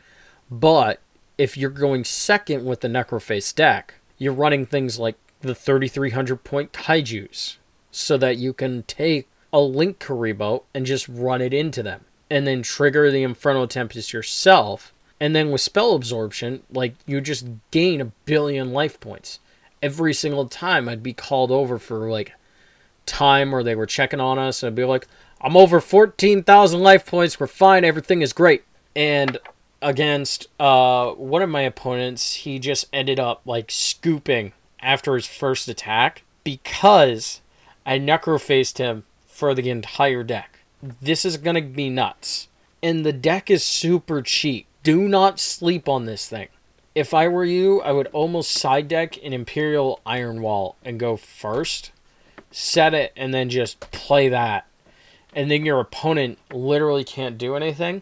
But 0.50 1.02
if 1.38 1.58
you're 1.58 1.70
going 1.70 2.06
second 2.06 2.64
with 2.64 2.80
the 2.80 2.88
Necroface 2.88 3.54
deck, 3.54 3.96
you're 4.18 4.32
running 4.32 4.66
things 4.66 5.00
like 5.00 5.18
the 5.42 5.54
3300 5.54 6.46
point 6.46 6.72
kaijus, 6.72 7.58
so 7.92 8.16
that 8.16 8.38
you 8.38 8.54
can 8.54 8.84
take 8.84 9.28
a 9.56 9.62
Link 9.62 10.00
Kuriboh 10.00 10.64
and 10.74 10.86
just 10.86 11.08
run 11.08 11.40
it 11.40 11.54
into 11.54 11.82
them, 11.82 12.04
and 12.30 12.46
then 12.46 12.62
trigger 12.62 13.10
the 13.10 13.24
Infernal 13.24 13.70
Tempest 13.70 14.12
yourself. 14.12 14.94
And 15.18 15.34
then 15.34 15.50
with 15.50 15.62
spell 15.62 15.96
absorption, 15.96 16.64
like 16.70 16.96
you 17.06 17.22
just 17.22 17.48
gain 17.72 18.02
a 18.02 18.12
billion 18.26 18.74
life 18.74 19.00
points 19.00 19.40
every 19.82 20.14
single 20.14 20.50
time 20.50 20.90
I'd 20.90 21.02
be 21.02 21.14
called 21.14 21.52
over 21.52 21.80
for 21.80 22.12
like 22.12 22.34
time 23.06 23.56
or 23.56 23.64
they 23.64 23.76
were 23.76 23.86
checking 23.86 24.20
on 24.20 24.38
us. 24.38 24.62
And 24.62 24.72
I'd 24.72 24.76
be 24.76 24.84
like, 24.84 25.08
I'm 25.40 25.56
over 25.56 25.80
14,000 25.80 26.82
life 26.82 27.06
points. 27.06 27.40
We're 27.40 27.48
fine. 27.48 27.86
Everything 27.86 28.22
is 28.22 28.34
great. 28.34 28.66
And 28.94 29.38
against 29.82 30.48
uh, 30.60 31.12
one 31.12 31.42
of 31.42 31.50
my 31.50 31.62
opponents, 31.62 32.34
he 32.34 32.60
just 32.60 32.88
ended 32.92 33.22
up 33.22 33.42
like 33.46 33.72
scooping 33.72 34.52
after 34.82 35.16
his 35.16 35.28
first 35.28 35.70
attack 35.70 36.24
because 36.44 37.40
I 37.86 38.00
necrofaced 38.00 38.80
him 38.80 39.06
for 39.36 39.54
the 39.54 39.70
entire 39.70 40.24
deck. 40.24 40.60
This 40.82 41.26
is 41.26 41.38
going 41.38 41.56
to 41.56 41.62
be 41.62 41.90
nuts. 41.90 42.48
And 42.82 43.06
the 43.06 43.14
deck 43.14 43.50
is 43.50 43.64
super 43.64 44.22
cheap. 44.22 44.68
Do 44.84 45.08
not 45.08 45.40
sleep 45.40 45.90
on 45.90 46.06
this 46.06 46.28
thing 46.28 46.50
if 46.96 47.14
I 47.14 47.28
were 47.28 47.44
you, 47.44 47.82
I 47.82 47.92
would 47.92 48.08
almost 48.08 48.52
side 48.52 48.88
deck 48.88 49.22
an 49.22 49.34
Imperial 49.34 50.00
Iron 50.06 50.42
Wall 50.42 50.78
and 50.84 50.98
go 50.98 51.18
first, 51.18 51.92
set 52.50 52.94
it, 52.94 53.12
and 53.18 53.34
then 53.34 53.50
just 53.50 53.82
play 53.92 54.30
that. 54.30 54.66
And 55.34 55.52
then 55.52 55.66
your 55.66 55.82
opponent 55.82 56.40
literally 56.54 57.04
can't 57.04 57.38
do 57.38 57.56
anything. 57.56 58.02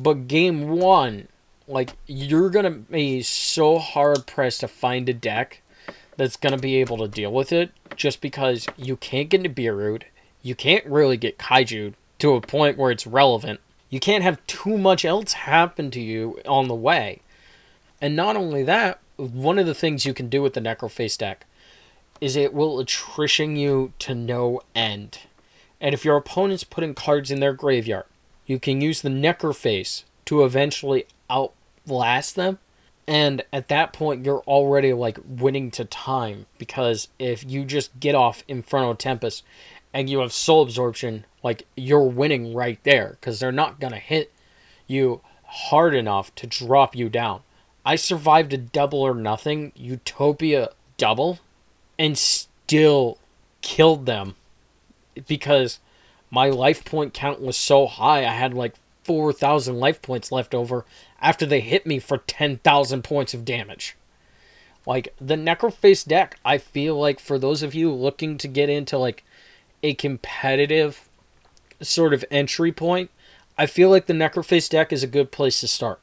But 0.00 0.28
game 0.28 0.68
one, 0.68 1.26
like, 1.66 1.96
you're 2.06 2.50
going 2.50 2.64
to 2.64 2.78
be 2.78 3.22
so 3.22 3.78
hard 3.78 4.26
pressed 4.26 4.60
to 4.60 4.68
find 4.68 5.08
a 5.08 5.14
deck 5.14 5.60
that's 6.16 6.36
going 6.36 6.54
to 6.54 6.62
be 6.62 6.76
able 6.76 6.98
to 6.98 7.08
deal 7.08 7.32
with 7.32 7.52
it 7.52 7.72
just 7.96 8.20
because 8.20 8.66
you 8.76 8.96
can't 8.96 9.28
get 9.28 9.44
into 9.44 9.50
Beerroot. 9.50 10.04
You 10.44 10.54
can't 10.54 10.84
really 10.84 11.16
get 11.16 11.38
Kaiju 11.38 11.94
to 12.18 12.34
a 12.34 12.40
point 12.40 12.76
where 12.76 12.90
it's 12.90 13.06
relevant. 13.06 13.60
You 13.88 13.98
can't 13.98 14.22
have 14.22 14.46
too 14.46 14.76
much 14.76 15.04
else 15.04 15.32
happen 15.32 15.90
to 15.90 16.00
you 16.00 16.38
on 16.46 16.68
the 16.68 16.74
way. 16.74 17.22
And 17.98 18.14
not 18.14 18.36
only 18.36 18.62
that, 18.62 19.00
one 19.16 19.58
of 19.58 19.64
the 19.64 19.74
things 19.74 20.04
you 20.04 20.12
can 20.12 20.28
do 20.28 20.42
with 20.42 20.52
the 20.52 20.60
Necroface 20.60 21.16
deck 21.16 21.46
is 22.20 22.36
it 22.36 22.52
will 22.52 22.78
attrition 22.78 23.56
you 23.56 23.94
to 24.00 24.14
no 24.14 24.60
end. 24.74 25.20
And 25.80 25.94
if 25.94 26.04
your 26.04 26.16
opponent's 26.16 26.62
putting 26.62 26.94
cards 26.94 27.30
in 27.30 27.40
their 27.40 27.54
graveyard, 27.54 28.04
you 28.44 28.58
can 28.58 28.82
use 28.82 29.00
the 29.00 29.08
Necroface 29.08 30.04
to 30.26 30.44
eventually 30.44 31.06
outlast 31.30 32.36
them. 32.36 32.58
And 33.06 33.44
at 33.52 33.68
that 33.68 33.92
point, 33.92 34.24
you're 34.24 34.42
already 34.46 34.92
like 34.92 35.18
winning 35.26 35.70
to 35.72 35.84
time 35.84 36.46
because 36.58 37.08
if 37.18 37.44
you 37.48 37.64
just 37.64 37.98
get 38.00 38.14
off 38.14 38.44
Inferno 38.48 38.94
Tempest 38.94 39.42
and 39.94 40.10
you 40.10 40.18
have 40.18 40.32
Soul 40.32 40.62
Absorption, 40.62 41.24
like 41.44 41.66
you're 41.76 42.02
winning 42.02 42.52
right 42.52 42.80
there 42.82 43.16
because 43.20 43.38
they're 43.38 43.52
not 43.52 43.78
going 43.78 43.92
to 43.92 43.98
hit 43.98 44.32
you 44.88 45.20
hard 45.44 45.94
enough 45.94 46.34
to 46.34 46.48
drop 46.48 46.96
you 46.96 47.08
down. 47.08 47.42
I 47.86 47.94
survived 47.94 48.52
a 48.52 48.58
double 48.58 49.00
or 49.00 49.14
nothing 49.14 49.70
Utopia 49.76 50.70
double 50.96 51.38
and 51.96 52.18
still 52.18 53.18
killed 53.62 54.06
them 54.06 54.34
because 55.28 55.78
my 56.28 56.48
life 56.50 56.84
point 56.84 57.14
count 57.14 57.40
was 57.40 57.56
so 57.56 57.86
high. 57.86 58.26
I 58.26 58.32
had 58.32 58.52
like 58.52 58.74
4,000 59.04 59.78
life 59.78 60.02
points 60.02 60.32
left 60.32 60.54
over 60.54 60.84
after 61.22 61.46
they 61.46 61.60
hit 61.60 61.86
me 61.86 62.00
for 62.00 62.18
10,000 62.18 63.04
points 63.04 63.32
of 63.32 63.44
damage. 63.44 63.96
Like 64.86 65.14
the 65.20 65.36
Necroface 65.36 66.06
deck, 66.06 66.38
I 66.44 66.58
feel 66.58 66.98
like 66.98 67.20
for 67.20 67.38
those 67.38 67.62
of 67.62 67.74
you 67.74 67.92
looking 67.92 68.36
to 68.38 68.48
get 68.48 68.68
into 68.68 68.98
like 68.98 69.22
a 69.84 69.94
competitive 69.94 71.08
sort 71.82 72.14
of 72.14 72.24
entry 72.30 72.72
point, 72.72 73.10
I 73.58 73.66
feel 73.66 73.90
like 73.90 74.06
the 74.06 74.14
Necroface 74.14 74.68
deck 74.68 74.92
is 74.92 75.02
a 75.02 75.06
good 75.06 75.30
place 75.30 75.60
to 75.60 75.68
start 75.68 76.00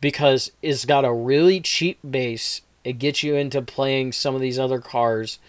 because 0.00 0.52
it's 0.62 0.84
got 0.84 1.04
a 1.04 1.12
really 1.12 1.60
cheap 1.60 1.98
base. 2.08 2.62
It 2.84 2.94
gets 2.94 3.22
you 3.24 3.34
into 3.34 3.60
playing 3.60 4.12
some 4.12 4.36
of 4.36 4.40
these 4.40 4.58
other 4.58 4.78
cars, 4.78 5.40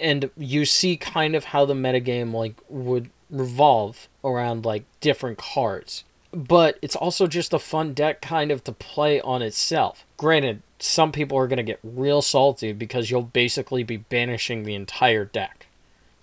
and 0.00 0.30
you 0.36 0.64
see 0.64 0.96
kind 0.96 1.34
of 1.34 1.46
how 1.46 1.64
the 1.64 1.74
metagame 1.74 2.32
like 2.32 2.54
would 2.68 3.10
revolve 3.28 4.08
around 4.24 4.64
like 4.64 4.84
different 5.00 5.38
cards. 5.38 6.04
But 6.32 6.78
it's 6.80 6.96
also 6.96 7.26
just 7.26 7.52
a 7.52 7.58
fun 7.58 7.92
deck 7.92 8.20
kind 8.20 8.52
of 8.52 8.62
to 8.64 8.72
play 8.72 9.20
on 9.20 9.42
itself. 9.42 10.04
Granted, 10.16 10.62
some 10.78 11.10
people 11.10 11.38
are 11.38 11.48
going 11.48 11.56
to 11.56 11.62
get 11.62 11.80
real 11.82 12.22
salty 12.22 12.72
because 12.72 13.10
you'll 13.10 13.22
basically 13.22 13.82
be 13.82 13.96
banishing 13.96 14.62
the 14.62 14.74
entire 14.74 15.24
deck. 15.24 15.65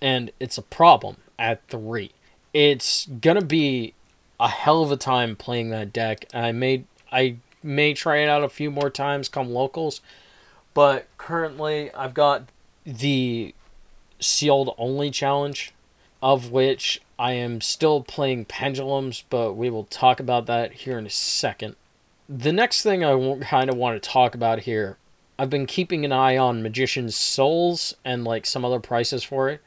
And 0.04 0.32
it's 0.38 0.58
a 0.58 0.62
problem 0.62 1.16
at 1.38 1.66
3. 1.68 2.10
It's 2.52 3.06
to 3.38 3.44
be 3.44 3.94
a 4.38 4.48
hell 4.48 4.82
of 4.82 4.92
a 4.92 4.98
time 4.98 5.34
playing 5.34 5.70
that 5.70 5.94
deck. 5.94 6.26
I 6.34 6.52
may 6.52 6.84
I 7.10 7.36
may 7.62 7.94
try 7.94 8.18
it 8.18 8.28
out 8.28 8.44
a 8.44 8.48
few 8.50 8.70
more 8.70 8.90
times 8.90 9.30
come 9.30 9.50
locals, 9.50 10.02
but 10.74 11.06
currently 11.16 11.90
I've 11.94 12.12
got 12.12 12.44
the 12.84 13.54
sealed 14.20 14.74
only 14.76 15.10
challenge, 15.10 15.72
of 16.22 16.50
which 16.50 17.00
I 17.18 17.32
am 17.32 17.60
still 17.60 18.02
playing 18.02 18.44
pendulums, 18.44 19.24
but 19.30 19.54
we 19.54 19.70
will 19.70 19.84
talk 19.84 20.20
about 20.20 20.46
that 20.46 20.72
here 20.72 20.98
in 20.98 21.06
a 21.06 21.10
second. 21.10 21.76
The 22.28 22.52
next 22.52 22.82
thing 22.82 23.04
I 23.04 23.38
kind 23.40 23.70
of 23.70 23.76
want 23.76 24.02
to 24.02 24.08
talk 24.08 24.34
about 24.34 24.60
here, 24.60 24.98
I've 25.38 25.50
been 25.50 25.66
keeping 25.66 26.04
an 26.04 26.12
eye 26.12 26.36
on 26.36 26.62
Magician's 26.62 27.16
Souls 27.16 27.94
and 28.04 28.24
like 28.24 28.46
some 28.46 28.64
other 28.64 28.80
prices 28.80 29.24
for 29.24 29.48
it. 29.48 29.60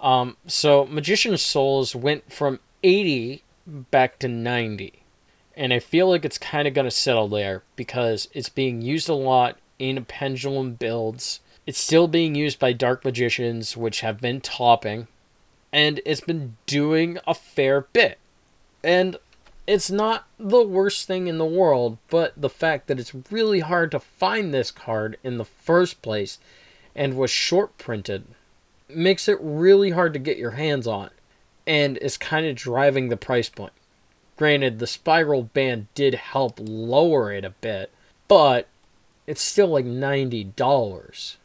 Um, 0.00 0.36
so 0.46 0.86
Magician's 0.86 1.42
Souls 1.42 1.94
went 1.94 2.32
from 2.32 2.60
80 2.82 3.42
back 3.66 4.18
to 4.18 4.28
90 4.28 5.04
and 5.56 5.72
I 5.72 5.78
feel 5.78 6.08
like 6.08 6.24
it's 6.24 6.38
kind 6.38 6.66
of 6.66 6.74
going 6.74 6.86
to 6.86 6.90
settle 6.90 7.28
there 7.28 7.62
because 7.76 8.28
it's 8.32 8.48
being 8.48 8.82
used 8.82 9.08
a 9.08 9.14
lot 9.14 9.58
in 9.78 10.04
pendulum 10.04 10.74
builds. 10.74 11.40
It's 11.66 11.78
still 11.78 12.08
being 12.08 12.34
used 12.34 12.58
by 12.58 12.72
dark 12.72 13.04
magicians, 13.04 13.76
which 13.76 14.00
have 14.00 14.20
been 14.20 14.40
topping, 14.40 15.06
and 15.72 16.00
it's 16.04 16.20
been 16.20 16.56
doing 16.66 17.18
a 17.26 17.34
fair 17.34 17.82
bit. 17.92 18.18
And 18.82 19.16
it's 19.66 19.90
not 19.90 20.26
the 20.38 20.62
worst 20.62 21.06
thing 21.06 21.26
in 21.26 21.38
the 21.38 21.44
world, 21.44 21.98
but 22.10 22.34
the 22.36 22.50
fact 22.50 22.86
that 22.88 23.00
it's 23.00 23.14
really 23.30 23.60
hard 23.60 23.90
to 23.92 24.00
find 24.00 24.52
this 24.52 24.70
card 24.70 25.16
in 25.22 25.38
the 25.38 25.44
first 25.44 26.02
place 26.02 26.38
and 26.94 27.16
was 27.16 27.30
short 27.30 27.78
printed 27.78 28.26
makes 28.88 29.28
it 29.28 29.38
really 29.40 29.90
hard 29.90 30.12
to 30.12 30.18
get 30.18 30.36
your 30.36 30.52
hands 30.52 30.86
on 30.86 31.10
and 31.66 31.96
is 31.98 32.16
kind 32.16 32.46
of 32.46 32.56
driving 32.56 33.08
the 33.08 33.16
price 33.16 33.48
point. 33.48 33.72
Granted, 34.36 34.78
the 34.78 34.86
spiral 34.86 35.44
band 35.44 35.86
did 35.94 36.14
help 36.14 36.58
lower 36.60 37.32
it 37.32 37.44
a 37.44 37.50
bit, 37.50 37.90
but 38.28 38.66
it's 39.26 39.42
still 39.42 39.68
like 39.68 39.84
$90. 39.84 41.36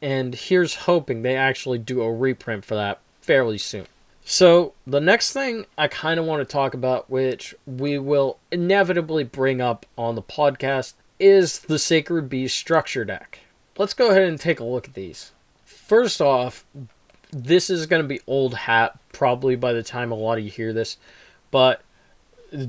And 0.00 0.34
here's 0.34 0.74
hoping 0.74 1.22
they 1.22 1.36
actually 1.36 1.78
do 1.78 2.02
a 2.02 2.12
reprint 2.12 2.64
for 2.64 2.74
that 2.74 3.00
fairly 3.20 3.58
soon. 3.58 3.86
So, 4.26 4.72
the 4.86 5.02
next 5.02 5.32
thing 5.32 5.66
I 5.76 5.86
kind 5.86 6.18
of 6.18 6.24
want 6.24 6.40
to 6.40 6.50
talk 6.50 6.72
about, 6.72 7.10
which 7.10 7.54
we 7.66 7.98
will 7.98 8.38
inevitably 8.50 9.24
bring 9.24 9.60
up 9.60 9.84
on 9.98 10.14
the 10.14 10.22
podcast, 10.22 10.94
is 11.18 11.58
the 11.60 11.78
Sacred 11.78 12.30
Beast 12.30 12.56
structure 12.56 13.04
deck. 13.04 13.40
Let's 13.76 13.92
go 13.92 14.10
ahead 14.10 14.22
and 14.22 14.40
take 14.40 14.60
a 14.60 14.64
look 14.64 14.88
at 14.88 14.94
these. 14.94 15.32
First 15.86 16.22
off, 16.22 16.64
this 17.30 17.68
is 17.68 17.84
going 17.84 18.00
to 18.00 18.08
be 18.08 18.22
old 18.26 18.54
hat 18.54 18.98
probably 19.12 19.54
by 19.54 19.74
the 19.74 19.82
time 19.82 20.10
a 20.10 20.14
lot 20.14 20.38
of 20.38 20.44
you 20.44 20.50
hear 20.50 20.72
this, 20.72 20.96
but 21.50 21.82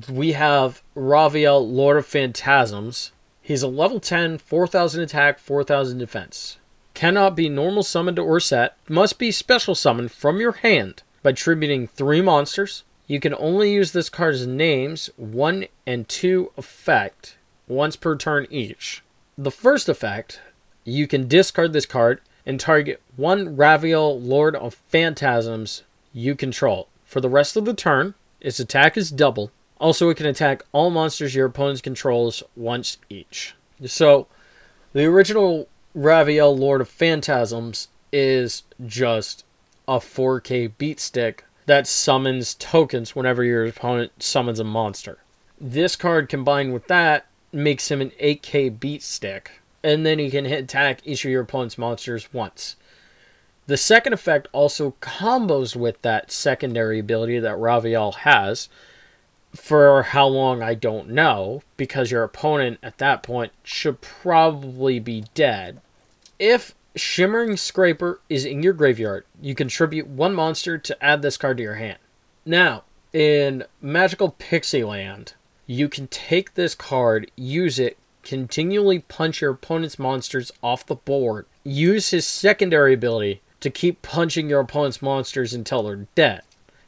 we 0.10 0.34
have 0.34 0.84
Raviel, 0.97 1.65
Lord 1.65 1.95
of 1.95 2.06
Phantasms. 2.06 3.13
He's 3.41 3.63
a 3.63 3.69
level 3.69 4.01
10, 4.01 4.39
4000 4.39 5.01
attack, 5.01 5.39
4000 5.39 5.97
defense. 5.97 6.58
Cannot 6.93 7.38
be 7.38 7.47
normal 7.47 7.84
summoned 7.84 8.19
or 8.19 8.41
set, 8.41 8.75
must 8.89 9.17
be 9.17 9.32
special 9.32 9.75
summoned 9.75 10.12
from 10.12 10.41
your 10.41 10.51
hand 10.51 11.04
by 11.23 11.32
tributing 11.32 11.88
three 11.88 12.21
monsters. 12.21 12.84
You 13.08 13.21
can 13.21 13.34
only 13.36 13.71
use 13.71 13.93
this 13.93 14.10
card's 14.10 14.45
names, 14.45 15.10
1 15.15 15.67
and 15.88 16.10
2 16.10 16.51
effect, 16.58 17.38
once 17.65 17.95
per 17.95 18.17
turn 18.17 18.45
each. 18.49 19.04
The 19.38 19.51
first 19.51 19.88
effect, 19.88 20.41
you 20.84 21.08
can 21.08 21.30
discard 21.30 21.71
this 21.71 21.86
card 21.86 22.19
and 22.45 22.60
target 22.60 23.01
one 23.17 23.56
Raviel 23.56 24.19
Lord 24.21 24.56
of 24.56 24.73
Phantasms 24.73 25.84
you 26.13 26.36
control. 26.36 26.88
For 27.06 27.21
the 27.21 27.30
rest 27.30 27.56
of 27.56 27.65
the 27.65 27.73
turn, 27.73 28.13
its 28.41 28.60
attack 28.60 28.97
is 28.97 29.12
double. 29.12 29.51
Also, 29.80 30.10
it 30.10 30.17
can 30.17 30.25
attack 30.25 30.63
all 30.71 30.89
monsters 30.89 31.36
your 31.36 31.47
opponent 31.47 31.84
controls 31.84 32.43
once 32.56 32.97
each. 33.10 33.56
So, 33.86 34.28
the 34.93 35.06
original 35.06 35.67
Raviel 35.95 36.58
Lord 36.58 36.82
of 36.82 36.89
Phantasms 36.89 37.89
is 38.12 38.63
just 38.86 39.43
a 39.88 39.97
4K 39.97 40.71
beat 40.78 40.99
stick 40.99 41.43
that 41.65 41.88
summons 41.88 42.54
tokens 42.54 43.15
whenever 43.15 43.43
your 43.43 43.65
opponent 43.65 44.12
summons 44.19 44.60
a 44.60 44.63
monster. 44.63 45.17
This 45.60 45.95
card 45.95 46.30
combined 46.30 46.73
with 46.73 46.88
that 46.88 47.25
makes 47.51 47.89
him 47.89 48.01
an 48.01 48.12
8K 48.21 48.80
beat 48.80 49.04
stick 49.04 49.62
and 49.86 50.04
then 50.04 50.17
he 50.17 50.32
can 50.32 50.45
hit 50.45 50.63
attack 50.63 50.99
each 51.06 51.23
of 51.23 51.32
your 51.32 51.43
opponent's 51.43 51.78
monsters 51.78 52.34
once. 52.34 52.75
The 53.67 53.78
second 53.78 54.13
effect 54.13 54.47
also 54.51 54.95
combos 55.01 55.75
with 55.75 56.01
that 56.04 56.32
secondary 56.32 56.99
ability 56.99 57.39
that 57.39 57.58
Raviel 57.58 58.13
has. 58.13 58.69
For 59.54 60.04
how 60.04 60.28
long, 60.28 60.62
I 60.62 60.73
don't 60.73 61.10
know, 61.10 61.63
because 61.78 62.12
your 62.12 62.23
opponent 62.23 62.78
at 62.84 62.97
that 62.99 63.23
point 63.23 63.54
should 63.63 64.01
probably 64.01 64.99
be 64.99 65.25
dead. 65.34 65.80
If 66.38 66.75
Shimmering 66.95 67.58
Scraper 67.58 68.19
is 68.30 68.45
in 68.45 68.62
your 68.62 68.73
graveyard, 68.73 69.25
you 69.41 69.56
contribute 69.56 70.08
one 70.08 70.34
monster 70.34 70.78
to 70.78 71.04
add 71.04 71.21
this 71.21 71.38
card 71.38 71.58
to 71.58 71.63
your 71.63 71.75
hand. 71.75 71.97
Now, 72.45 72.84
in 73.13 73.63
Magical 73.82 74.36
Pixie 74.38 74.84
Land, 74.84 75.34
you 75.65 75.89
can 75.89 76.08
take 76.08 76.54
this 76.54 76.75
card, 76.75 77.32
use 77.36 77.80
it, 77.80 77.97
continually 78.23 78.99
punch 78.99 79.41
your 79.41 79.51
opponent's 79.51 79.97
monsters 79.97 80.51
off 80.62 80.86
the 80.86 80.95
board. 80.95 81.45
Use 81.63 82.12
his 82.12 82.28
secondary 82.28 82.93
ability 82.93 83.41
to 83.65 83.71
keep 83.71 84.04
punching 84.04 84.47
your 84.47 84.60
opponent's 84.60 85.01
monsters 85.01 85.51
until 85.51 85.82
they're 85.82 86.08
dead. 86.13 86.43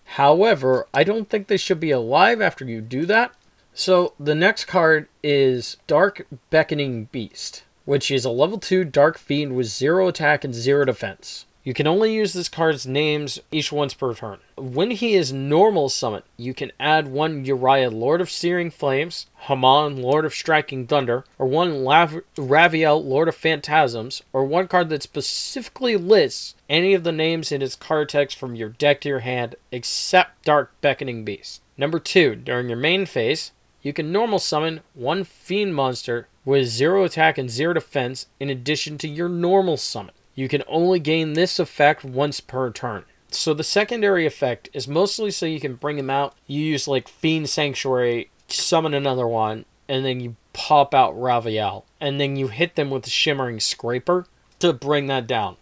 However, 0.06 0.86
I 0.94 1.04
don't 1.04 1.28
think 1.28 1.48
they 1.48 1.58
should 1.58 1.80
be 1.80 1.90
alive 1.90 2.40
after 2.40 2.64
you 2.64 2.82
do 2.82 3.08
that. 3.08 3.34
So 3.74 4.14
the 4.20 4.36
next 4.36 4.66
card 4.66 5.08
is 5.24 5.78
Dark 5.88 6.28
Beckoning 6.52 7.06
Beast, 7.06 7.64
which 7.86 8.12
is 8.12 8.26
a 8.26 8.30
level 8.30 8.60
2 8.60 8.84
Dark 8.86 9.18
Fiend 9.18 9.56
with 9.56 9.66
0 9.66 10.08
attack 10.08 10.44
and 10.44 10.54
0 10.54 10.86
defense. 10.86 11.47
You 11.68 11.74
can 11.74 11.86
only 11.86 12.14
use 12.14 12.32
this 12.32 12.48
card's 12.48 12.88
names 12.88 13.42
each 13.52 13.74
once 13.74 13.94
per 13.94 14.14
turn. 14.14 14.38
When 14.56 14.92
he 14.92 15.16
is 15.16 15.34
normal 15.34 15.90
summon, 15.90 16.24
you 16.38 16.54
can 16.54 16.72
add 16.80 17.10
one 17.10 17.44
Uriah, 17.44 17.90
Lord 17.90 18.22
of 18.22 18.32
Searing 18.32 18.72
Flames, 18.72 19.26
Hamon, 19.48 20.02
Lord 20.02 20.24
of 20.24 20.34
Striking 20.34 20.88
Thunder, 20.88 21.26
or 21.38 21.46
one 21.46 21.84
Lav- 21.84 22.22
Raviel, 22.38 23.04
Lord 23.04 23.28
of 23.28 23.36
Phantasms, 23.36 24.24
or 24.32 24.46
one 24.46 24.70
card 24.70 24.88
that 24.88 25.04
specifically 25.04 25.98
lists 25.98 26.56
any 26.70 26.94
of 26.94 27.04
the 27.04 27.12
names 27.12 27.52
in 27.52 27.62
its 27.62 27.76
card 27.76 28.08
text 28.08 28.38
from 28.38 28.56
your 28.56 28.70
deck 28.70 29.02
to 29.02 29.10
your 29.10 29.20
hand 29.20 29.56
except 29.70 30.46
Dark 30.46 30.72
Beckoning 30.80 31.26
Beast. 31.26 31.62
Number 31.76 32.00
two, 32.00 32.38
during 32.38 32.70
your 32.70 32.78
main 32.78 33.06
phase, 33.06 33.52
you 33.82 33.92
can 33.92 34.14
normal 34.14 34.40
summon 34.40 34.80
one 34.94 35.26
Fiend 35.26 35.76
monster 35.76 36.30
with 36.46 36.68
zero 36.68 37.04
attack 37.04 37.38
and 37.38 37.50
zero 37.50 37.74
defense 37.74 38.28
in 38.40 38.50
addition 38.50 38.98
to 39.00 39.08
your 39.10 39.28
normal 39.28 39.76
summon. 39.76 40.14
You 40.38 40.48
can 40.48 40.62
only 40.68 41.00
gain 41.00 41.34
this 41.34 41.58
effect 41.58 42.04
once 42.04 42.42
per 42.42 42.70
turn. 42.72 43.06
So 43.32 43.56
the 43.56 43.64
secondary 43.64 44.28
effect 44.28 44.70
is 44.72 44.88
mostly 44.88 45.32
so 45.32 45.48
you 45.48 45.60
can 45.60 45.74
bring 45.74 45.98
him 45.98 46.12
out. 46.12 46.36
You 46.46 46.62
use 46.62 46.88
like 46.88 47.08
Fiend 47.08 47.50
Sanctuary, 47.50 48.30
summon 48.48 48.94
another 48.94 49.28
one, 49.28 49.66
and 49.90 50.06
then 50.06 50.20
you 50.20 50.36
pop 50.54 50.94
out 50.94 51.16
Raviel. 51.16 51.86
And 52.00 52.22
then 52.22 52.36
you 52.36 52.50
hit 52.50 52.76
them 52.76 52.92
with 52.92 53.02
the 53.02 53.10
Shimmering 53.10 53.60
Scraper 53.60 54.28
to 54.60 54.74
bring 54.74 55.08
that 55.08 55.26
down. 55.26 55.58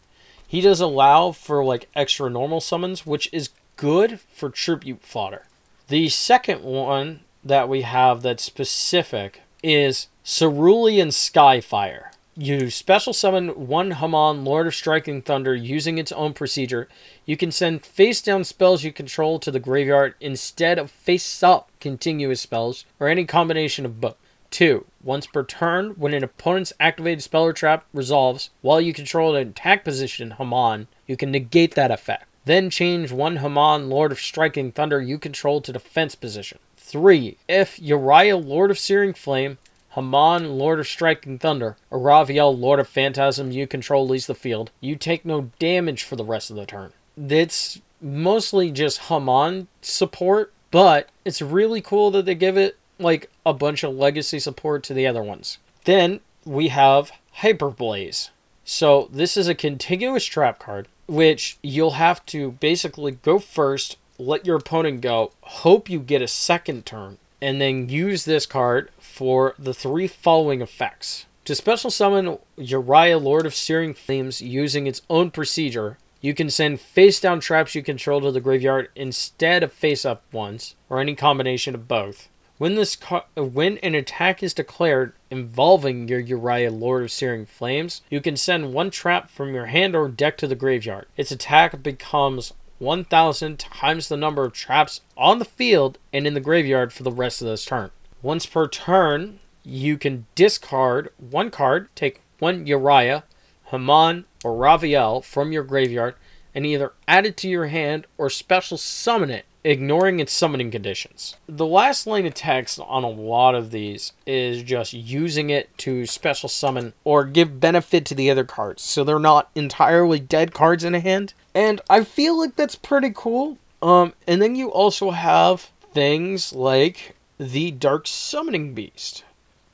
He 0.45 0.59
does 0.59 0.81
allow 0.81 1.31
for 1.31 1.63
like 1.63 1.87
extra 1.95 2.29
normal 2.29 2.59
summons, 2.59 3.05
which 3.05 3.29
is 3.31 3.51
good 3.77 4.19
for 4.19 4.49
tribute 4.49 5.03
fodder. 5.03 5.45
The 5.87 6.09
second 6.09 6.63
one 6.63 7.21
that 7.45 7.69
we 7.69 7.83
have 7.83 8.23
that's 8.23 8.43
specific 8.43 9.41
is 9.63 10.09
Cerulean 10.25 11.09
Skyfire. 11.09 12.07
You 12.37 12.69
special 12.69 13.13
summon 13.13 13.67
one 13.67 13.91
Hamon, 13.91 14.43
Lord 14.43 14.67
of 14.67 14.75
Striking 14.75 15.21
Thunder, 15.21 15.55
using 15.55 15.97
its 15.97 16.11
own 16.11 16.33
procedure. 16.33 16.89
You 17.25 17.37
can 17.37 17.49
send 17.49 17.85
face 17.85 18.21
down 18.21 18.43
spells 18.43 18.83
you 18.83 18.91
control 18.91 19.39
to 19.39 19.51
the 19.51 19.59
graveyard 19.61 20.15
instead 20.19 20.77
of 20.77 20.91
face 20.91 21.41
up 21.41 21.71
continuous 21.79 22.41
spells, 22.41 22.83
or 22.99 23.07
any 23.07 23.23
combination 23.23 23.85
of 23.85 24.01
both. 24.01 24.17
2. 24.51 24.85
Once 25.01 25.27
per 25.27 25.45
turn, 25.45 25.91
when 25.91 26.13
an 26.13 26.25
opponent's 26.25 26.73
activated 26.77 27.23
spell 27.23 27.43
or 27.43 27.53
trap 27.53 27.85
resolves 27.93 28.49
while 28.59 28.81
you 28.81 28.91
control 28.91 29.33
an 29.33 29.47
attack 29.47 29.85
position 29.85 30.31
Hamon, 30.31 30.87
you 31.07 31.15
can 31.15 31.31
negate 31.31 31.75
that 31.75 31.89
effect. 31.89 32.25
Then 32.43 32.69
change 32.69 33.13
one 33.13 33.37
Hamon, 33.37 33.89
Lord 33.89 34.11
of 34.11 34.19
Striking 34.19 34.73
Thunder 34.73 35.01
you 35.01 35.17
control 35.17 35.61
to 35.61 35.71
defense 35.71 36.15
position. 36.15 36.59
3. 36.75 37.37
If 37.47 37.79
Uriah, 37.79 38.35
Lord 38.35 38.71
of 38.71 38.77
Searing 38.77 39.13
Flame, 39.13 39.57
Hamon, 39.95 40.57
Lord 40.57 40.79
of 40.79 40.87
Striking 40.87 41.39
Thunder, 41.39 41.77
or 41.89 41.99
Raviel, 41.99 42.57
Lord 42.57 42.81
of 42.81 42.87
Phantasm 42.89 43.51
you 43.51 43.65
control 43.65 44.05
leaves 44.05 44.27
the 44.27 44.35
field, 44.35 44.71
you 44.81 44.97
take 44.97 45.23
no 45.23 45.51
damage 45.57 46.03
for 46.03 46.17
the 46.17 46.25
rest 46.25 46.49
of 46.49 46.57
the 46.57 46.65
turn. 46.65 46.91
It's 47.17 47.81
mostly 48.01 48.71
just 48.71 49.03
Hamon 49.03 49.69
support, 49.81 50.51
but 50.69 51.07
it's 51.23 51.41
really 51.41 51.79
cool 51.79 52.11
that 52.11 52.25
they 52.25 52.35
give 52.35 52.57
it 52.57 52.77
like 52.99 53.29
a 53.45 53.53
bunch 53.53 53.83
of 53.83 53.95
legacy 53.95 54.37
support 54.37 54.83
to 54.83 54.93
the 54.93 55.07
other 55.07 55.23
ones. 55.23 55.59
Then 55.85 56.19
we 56.43 56.67
have 56.67 57.11
Hyperblaze. 57.37 58.31
So 58.65 59.09
this 59.13 59.37
is 59.37 59.47
a 59.47 59.55
contiguous 59.55 60.25
trap 60.25 60.59
card, 60.59 60.89
which 61.07 61.57
you'll 61.61 61.91
have 61.91 62.25
to 62.27 62.51
basically 62.51 63.13
go 63.13 63.39
first, 63.39 63.95
let 64.17 64.45
your 64.45 64.57
opponent 64.57 64.99
go, 64.99 65.31
hope 65.41 65.89
you 65.89 65.99
get 65.99 66.21
a 66.21 66.27
second 66.27 66.85
turn, 66.85 67.17
and 67.41 67.61
then 67.61 67.87
use 67.87 68.25
this 68.25 68.45
card 68.45 68.89
for 69.15 69.55
the 69.57 69.73
three 69.73 70.07
following 70.07 70.61
effects. 70.61 71.25
To 71.45 71.55
special 71.55 71.89
summon 71.89 72.37
Uriah, 72.57 73.17
Lord 73.17 73.45
of 73.45 73.55
Searing 73.55 73.93
Flames, 73.93 74.41
using 74.41 74.87
its 74.87 75.03
own 75.09 75.31
procedure, 75.31 75.97
you 76.19 76.33
can 76.33 76.49
send 76.49 76.81
face 76.81 77.21
down 77.21 77.39
traps 77.39 77.75
you 77.75 77.81
control 77.81 78.19
to 78.19 78.31
the 78.31 78.41
graveyard 78.41 78.89
instead 78.93 79.63
of 79.63 79.71
face 79.71 80.03
up 80.03 80.23
ones, 80.33 80.75
or 80.89 80.99
any 80.99 81.15
combination 81.15 81.75
of 81.75 81.87
both. 81.87 82.27
When 82.57 82.75
this 82.75 82.97
when 83.37 83.77
an 83.77 83.95
attack 83.95 84.43
is 84.43 84.53
declared 84.53 85.13
involving 85.31 86.09
your 86.09 86.19
Uriah 86.19 86.71
Lord 86.71 87.03
of 87.03 87.11
Searing 87.11 87.45
Flames, 87.45 88.01
you 88.09 88.19
can 88.19 88.35
send 88.35 88.73
one 88.73 88.91
trap 88.91 89.29
from 89.29 89.53
your 89.53 89.67
hand 89.67 89.95
or 89.95 90.09
deck 90.09 90.35
to 90.39 90.47
the 90.47 90.55
graveyard. 90.55 91.05
Its 91.15 91.31
attack 91.31 91.81
becomes 91.81 92.51
1000 92.79 93.59
times 93.59 94.09
the 94.09 94.17
number 94.17 94.43
of 94.43 94.51
traps 94.51 94.99
on 95.15 95.39
the 95.39 95.45
field 95.45 95.99
and 96.11 96.27
in 96.27 96.33
the 96.33 96.41
graveyard 96.41 96.91
for 96.91 97.03
the 97.03 97.11
rest 97.13 97.41
of 97.41 97.47
this 97.47 97.63
turn. 97.63 97.91
Once 98.21 98.45
per 98.45 98.67
turn, 98.67 99.39
you 99.63 99.97
can 99.97 100.25
discard 100.35 101.09
one 101.17 101.51
card, 101.51 101.89
take 101.95 102.21
one 102.39 102.65
Uriah, 102.67 103.23
Hamon, 103.65 104.25
or 104.43 104.51
Raviel 104.51 105.23
from 105.23 105.51
your 105.51 105.63
graveyard, 105.63 106.15
and 106.53 106.65
either 106.65 106.93
add 107.07 107.25
it 107.25 107.35
to 107.37 107.49
your 107.49 107.67
hand 107.67 108.05
or 108.17 108.29
special 108.29 108.77
summon 108.77 109.29
it, 109.29 109.45
ignoring 109.63 110.19
its 110.19 110.31
summoning 110.31 110.71
conditions. 110.71 111.35
The 111.47 111.65
last 111.65 112.07
line 112.07 112.25
of 112.25 112.33
text 112.33 112.79
on 112.79 113.03
a 113.03 113.09
lot 113.09 113.55
of 113.55 113.71
these 113.71 114.13
is 114.25 114.63
just 114.63 114.93
using 114.93 115.49
it 115.49 115.75
to 115.79 116.05
special 116.05 116.47
summon 116.47 116.93
or 117.03 117.25
give 117.25 117.59
benefit 117.59 118.05
to 118.05 118.15
the 118.15 118.29
other 118.29 118.45
cards, 118.45 118.83
so 118.83 119.03
they're 119.03 119.19
not 119.19 119.49
entirely 119.55 120.19
dead 120.19 120.53
cards 120.53 120.83
in 120.83 120.95
a 120.95 120.99
hand. 120.99 121.33
And 121.53 121.81
I 121.89 122.03
feel 122.03 122.39
like 122.39 122.55
that's 122.55 122.75
pretty 122.75 123.11
cool. 123.13 123.57
Um, 123.81 124.13
and 124.27 124.41
then 124.41 124.55
you 124.55 124.69
also 124.71 125.11
have 125.11 125.69
things 125.93 126.53
like 126.53 127.14
the 127.37 127.71
Dark 127.71 128.07
Summoning 128.07 128.73
Beast. 128.73 129.23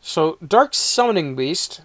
So, 0.02 0.38
Dark 0.46 0.74
Summoning 0.74 1.36
Beast, 1.36 1.82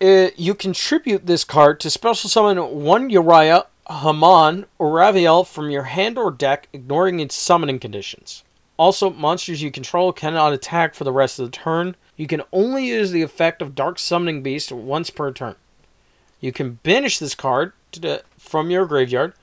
it, 0.00 0.38
you 0.38 0.54
contribute 0.54 1.26
this 1.26 1.44
card 1.44 1.78
to 1.80 1.90
special 1.90 2.28
summon 2.28 2.82
one 2.82 3.10
Uriah, 3.10 3.66
Hamon, 3.86 4.66
or 4.78 4.90
Raviel 4.90 5.46
from 5.46 5.70
your 5.70 5.84
hand 5.84 6.18
or 6.18 6.30
deck, 6.30 6.68
ignoring 6.72 7.20
its 7.20 7.34
summoning 7.34 7.78
conditions. 7.78 8.42
Also, 8.76 9.10
monsters 9.10 9.62
you 9.62 9.70
control 9.70 10.12
cannot 10.12 10.52
attack 10.52 10.94
for 10.94 11.04
the 11.04 11.12
rest 11.12 11.38
of 11.38 11.44
the 11.44 11.56
turn. 11.56 11.94
You 12.16 12.26
can 12.26 12.42
only 12.52 12.86
use 12.86 13.10
the 13.10 13.22
effect 13.22 13.62
of 13.62 13.74
Dark 13.74 13.98
Summoning 13.98 14.42
Beast 14.42 14.72
once 14.72 15.10
per 15.10 15.30
turn. 15.32 15.54
You 16.40 16.50
can 16.50 16.80
banish 16.82 17.18
this 17.18 17.34
card 17.34 17.72
to, 17.92 18.22
from 18.38 18.70
your 18.70 18.86
graveyard 18.86 19.34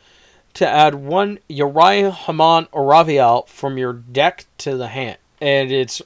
to 0.56 0.67
add 0.67 0.95
one 0.95 1.39
Uriah, 1.47 2.12
Hamon, 2.12 2.67
or 2.71 2.84
Raviel 2.91 3.47
from 3.47 3.78
your 3.78 3.93
deck 3.93 4.45
to 4.58 4.76
the 4.76 4.88
hand 4.88 5.19
and 5.41 5.71
it's 5.71 6.02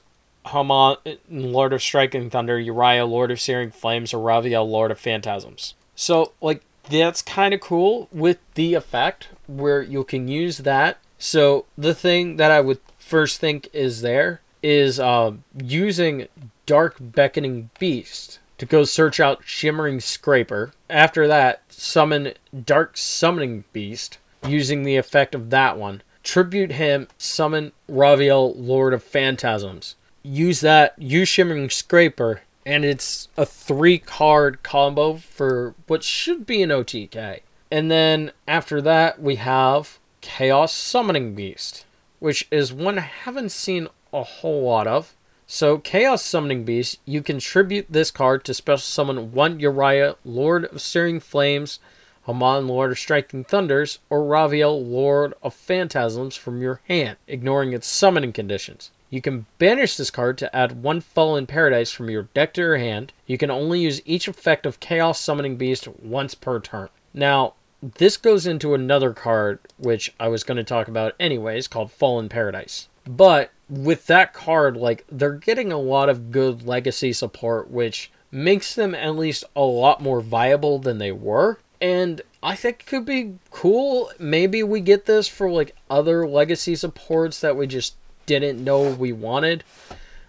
Hamon, 0.46 0.98
Lord 1.30 1.74
of 1.74 1.82
Striking 1.82 2.30
Thunder, 2.30 2.60
Uriah, 2.60 3.06
Lord 3.06 3.32
of 3.32 3.40
Searing 3.40 3.72
Flames, 3.72 4.14
or 4.14 4.18
Raviel, 4.18 4.68
Lord 4.68 4.92
of 4.92 5.00
Phantasms. 5.00 5.76
So, 5.96 6.34
like, 6.42 6.64
that's 6.90 7.22
kind 7.22 7.54
of 7.54 7.62
cool 7.62 8.08
with 8.12 8.40
the 8.56 8.74
effect 8.74 9.30
where 9.48 9.82
you 9.82 10.04
can 10.04 10.28
use 10.28 10.60
that. 10.60 10.98
So, 11.20 11.66
the 11.78 11.94
thing 11.94 12.38
that 12.38 12.52
I 12.52 12.62
would 12.62 12.80
first 12.98 13.40
think 13.40 13.70
is 13.74 14.02
there 14.02 14.42
is 14.64 15.00
uh, 15.00 15.34
using 15.62 16.28
Dark 16.66 16.96
Beckoning 17.00 17.70
Beast 17.80 18.40
to 18.58 18.66
go 18.66 18.84
search 18.84 19.20
out 19.20 19.42
Shimmering 19.44 20.00
Scraper. 20.00 20.72
After 20.90 21.28
that, 21.28 21.62
summon 21.70 22.34
Dark 22.66 22.96
Summoning 22.98 23.64
Beast 23.74 24.18
using 24.48 24.84
the 24.84 24.98
effect 24.98 25.36
of 25.36 25.50
that 25.50 25.78
one. 25.78 26.02
Tribute 26.24 26.74
him, 26.74 27.08
summon 27.18 27.72
Raviel, 27.90 28.54
Lord 28.56 28.94
of 28.94 29.04
Phantasms. 29.04 29.96
Use 30.24 30.62
that, 30.62 30.94
use 31.02 31.28
Shimmering 31.28 31.70
Scraper, 31.70 32.42
and 32.66 32.86
it's 32.86 33.28
a 33.38 33.46
three 33.46 33.98
card 33.98 34.62
combo 34.64 35.16
for 35.16 35.74
what 35.88 36.04
should 36.04 36.46
be 36.46 36.62
an 36.62 36.70
OTK. 36.70 37.40
And 37.72 37.90
then 37.90 38.32
after 38.48 38.82
that, 38.82 39.22
we 39.22 39.38
have 39.38 39.98
Chaos 40.22 40.74
Summoning 40.74 41.34
Beast, 41.34 41.86
which 42.20 42.48
is 42.52 42.72
one 42.72 43.00
I 43.00 43.02
haven't 43.02 43.52
seen 43.52 43.88
a 44.14 44.24
whole 44.24 44.64
lot 44.64 44.88
of. 44.88 45.16
So, 45.48 45.80
Chaos 45.80 46.24
Summoning 46.24 46.64
Beast, 46.64 47.00
you 47.06 47.22
contribute 47.22 47.88
this 47.90 48.12
card 48.12 48.46
to 48.46 48.54
special 48.54 48.84
summon 48.84 49.34
one 49.34 49.60
Uriah, 49.60 50.16
Lord 50.24 50.66
of 50.66 50.82
Searing 50.82 51.20
Flames, 51.20 51.80
Hamon, 52.26 52.68
Lord 52.68 52.92
of 52.92 53.00
Striking 53.00 53.44
Thunders, 53.44 54.00
or 54.10 54.20
Raviel, 54.20 54.80
Lord 54.80 55.34
of 55.42 55.54
Phantasms 55.54 56.36
from 56.36 56.62
your 56.62 56.82
hand, 56.88 57.18
ignoring 57.28 57.74
its 57.74 57.88
summoning 57.88 58.32
conditions. 58.32 58.92
You 59.10 59.22
can 59.22 59.46
banish 59.58 59.98
this 59.98 60.12
card 60.12 60.38
to 60.38 60.56
add 60.56 60.84
one 60.84 61.02
Fallen 61.02 61.46
Paradise 61.48 61.92
from 61.92 62.10
your 62.10 62.24
deck 62.34 62.54
to 62.54 62.62
your 62.62 62.78
hand. 62.78 63.12
You 63.26 63.38
can 63.38 63.52
only 63.52 63.82
use 63.82 64.02
each 64.06 64.28
effect 64.28 64.66
of 64.66 64.80
Chaos 64.80 65.20
Summoning 65.20 65.58
Beast 65.58 65.88
once 66.02 66.36
per 66.36 66.60
turn. 66.60 66.90
Now, 67.14 67.56
this 67.82 68.16
goes 68.16 68.46
into 68.46 68.74
another 68.74 69.12
card, 69.14 69.60
which 69.78 70.14
I 70.20 70.28
was 70.28 70.44
going 70.44 70.58
to 70.58 70.64
talk 70.64 70.88
about 70.88 71.16
anyways, 71.20 71.68
called 71.68 71.92
Fallen 71.92 72.30
Paradise. 72.30 72.88
But 73.06 73.52
with 73.68 74.06
that 74.08 74.32
card, 74.34 74.78
like, 74.78 75.06
they're 75.12 75.34
getting 75.34 75.72
a 75.72 75.80
lot 75.80 76.08
of 76.08 76.32
good 76.32 76.66
legacy 76.66 77.12
support, 77.14 77.72
which 77.72 78.12
makes 78.32 78.76
them 78.76 78.94
at 78.94 79.18
least 79.18 79.44
a 79.56 79.62
lot 79.62 80.02
more 80.02 80.22
viable 80.22 80.80
than 80.80 81.00
they 81.00 81.12
were 81.12 81.58
and 81.82 82.22
I 82.44 82.56
think 82.56 82.82
it 82.82 82.86
could 82.86 83.06
be 83.06 83.36
cool. 83.50 84.12
Maybe 84.20 84.62
we 84.62 84.80
get 84.80 85.08
this 85.08 85.28
for 85.28 85.50
like 85.50 85.76
other 85.90 86.28
legacy 86.28 86.76
supports 86.76 87.42
that 87.42 87.58
we 87.58 87.66
just 87.68 87.96
didn't 88.28 88.64
know 88.64 88.92
we 88.92 89.12
wanted. 89.12 89.64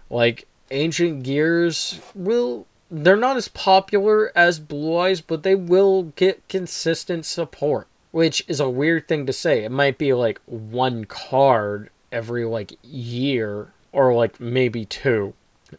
Like 0.09 0.47
Ancient 0.71 1.23
Gears 1.23 2.01
will 2.15 2.65
they're 2.89 3.15
not 3.15 3.37
as 3.37 3.47
popular 3.47 4.31
as 4.35 4.59
Blue 4.59 4.97
Eyes, 4.97 5.21
but 5.21 5.41
they 5.41 5.55
will 5.55 6.03
get 6.15 6.47
consistent 6.47 7.25
support, 7.25 7.87
which 8.11 8.43
is 8.47 8.59
a 8.59 8.69
weird 8.69 9.07
thing 9.07 9.25
to 9.25 9.33
say. 9.33 9.63
It 9.63 9.71
might 9.71 9.97
be 9.97 10.13
like 10.13 10.39
one 10.45 11.05
card 11.05 11.89
every 12.11 12.45
like 12.45 12.73
year 12.83 13.73
or 13.91 14.13
like 14.13 14.39
maybe 14.39 14.85
two, 14.85 15.33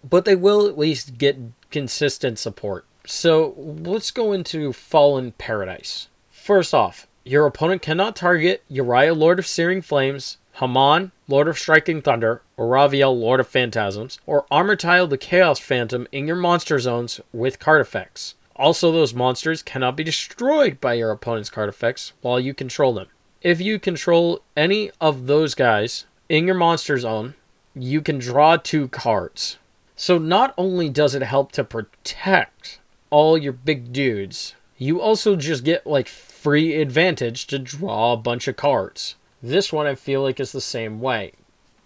but 0.08 0.24
they 0.24 0.34
will 0.34 0.66
at 0.66 0.78
least 0.78 1.18
get 1.18 1.37
consistent 1.70 2.38
support. 2.38 2.84
So 3.06 3.54
let's 3.56 4.10
go 4.10 4.32
into 4.32 4.72
Fallen 4.72 5.32
Paradise. 5.32 6.08
First 6.30 6.72
off, 6.72 7.06
your 7.24 7.46
opponent 7.46 7.82
cannot 7.82 8.16
target 8.16 8.62
Uriah, 8.68 9.14
Lord 9.14 9.38
of 9.38 9.46
Searing 9.46 9.82
Flames, 9.82 10.38
Hamon, 10.54 11.12
Lord 11.26 11.48
of 11.48 11.58
Striking 11.58 12.00
Thunder, 12.00 12.42
or 12.56 12.66
Raviel, 12.66 13.18
Lord 13.18 13.40
of 13.40 13.48
Phantasms, 13.48 14.20
or 14.24 14.46
Armityle 14.50 15.08
the 15.08 15.18
Chaos 15.18 15.58
Phantom 15.58 16.06
in 16.12 16.26
your 16.26 16.36
monster 16.36 16.78
zones 16.78 17.20
with 17.32 17.58
card 17.58 17.80
effects. 17.80 18.36
Also, 18.56 18.92
those 18.92 19.14
monsters 19.14 19.62
cannot 19.62 19.96
be 19.96 20.04
destroyed 20.04 20.80
by 20.80 20.94
your 20.94 21.10
opponent's 21.10 21.50
card 21.50 21.68
effects 21.68 22.12
while 22.20 22.38
you 22.38 22.54
control 22.54 22.94
them. 22.94 23.08
If 23.42 23.60
you 23.60 23.78
control 23.78 24.42
any 24.56 24.90
of 25.00 25.26
those 25.26 25.54
guys 25.54 26.06
in 26.28 26.46
your 26.46 26.54
monster 26.54 26.98
zone, 26.98 27.34
you 27.74 28.00
can 28.00 28.18
draw 28.18 28.56
two 28.56 28.88
cards. 28.88 29.58
So, 29.96 30.18
not 30.18 30.54
only 30.56 30.88
does 30.88 31.14
it 31.14 31.22
help 31.22 31.52
to 31.52 31.64
protect 31.64 32.78
all 33.10 33.38
your 33.38 33.52
big 33.52 33.92
dudes, 33.92 34.54
you 34.78 35.00
also 35.00 35.36
just 35.36 35.64
get 35.64 35.86
like 35.86 36.08
free 36.08 36.74
advantage 36.80 37.46
to 37.46 37.58
draw 37.58 38.12
a 38.12 38.16
bunch 38.18 38.48
of 38.48 38.56
cards. 38.56 39.14
This 39.42 39.72
one 39.72 39.86
I 39.86 39.94
feel 39.94 40.22
like 40.22 40.40
is 40.40 40.52
the 40.52 40.60
same 40.60 41.00
way. 41.00 41.32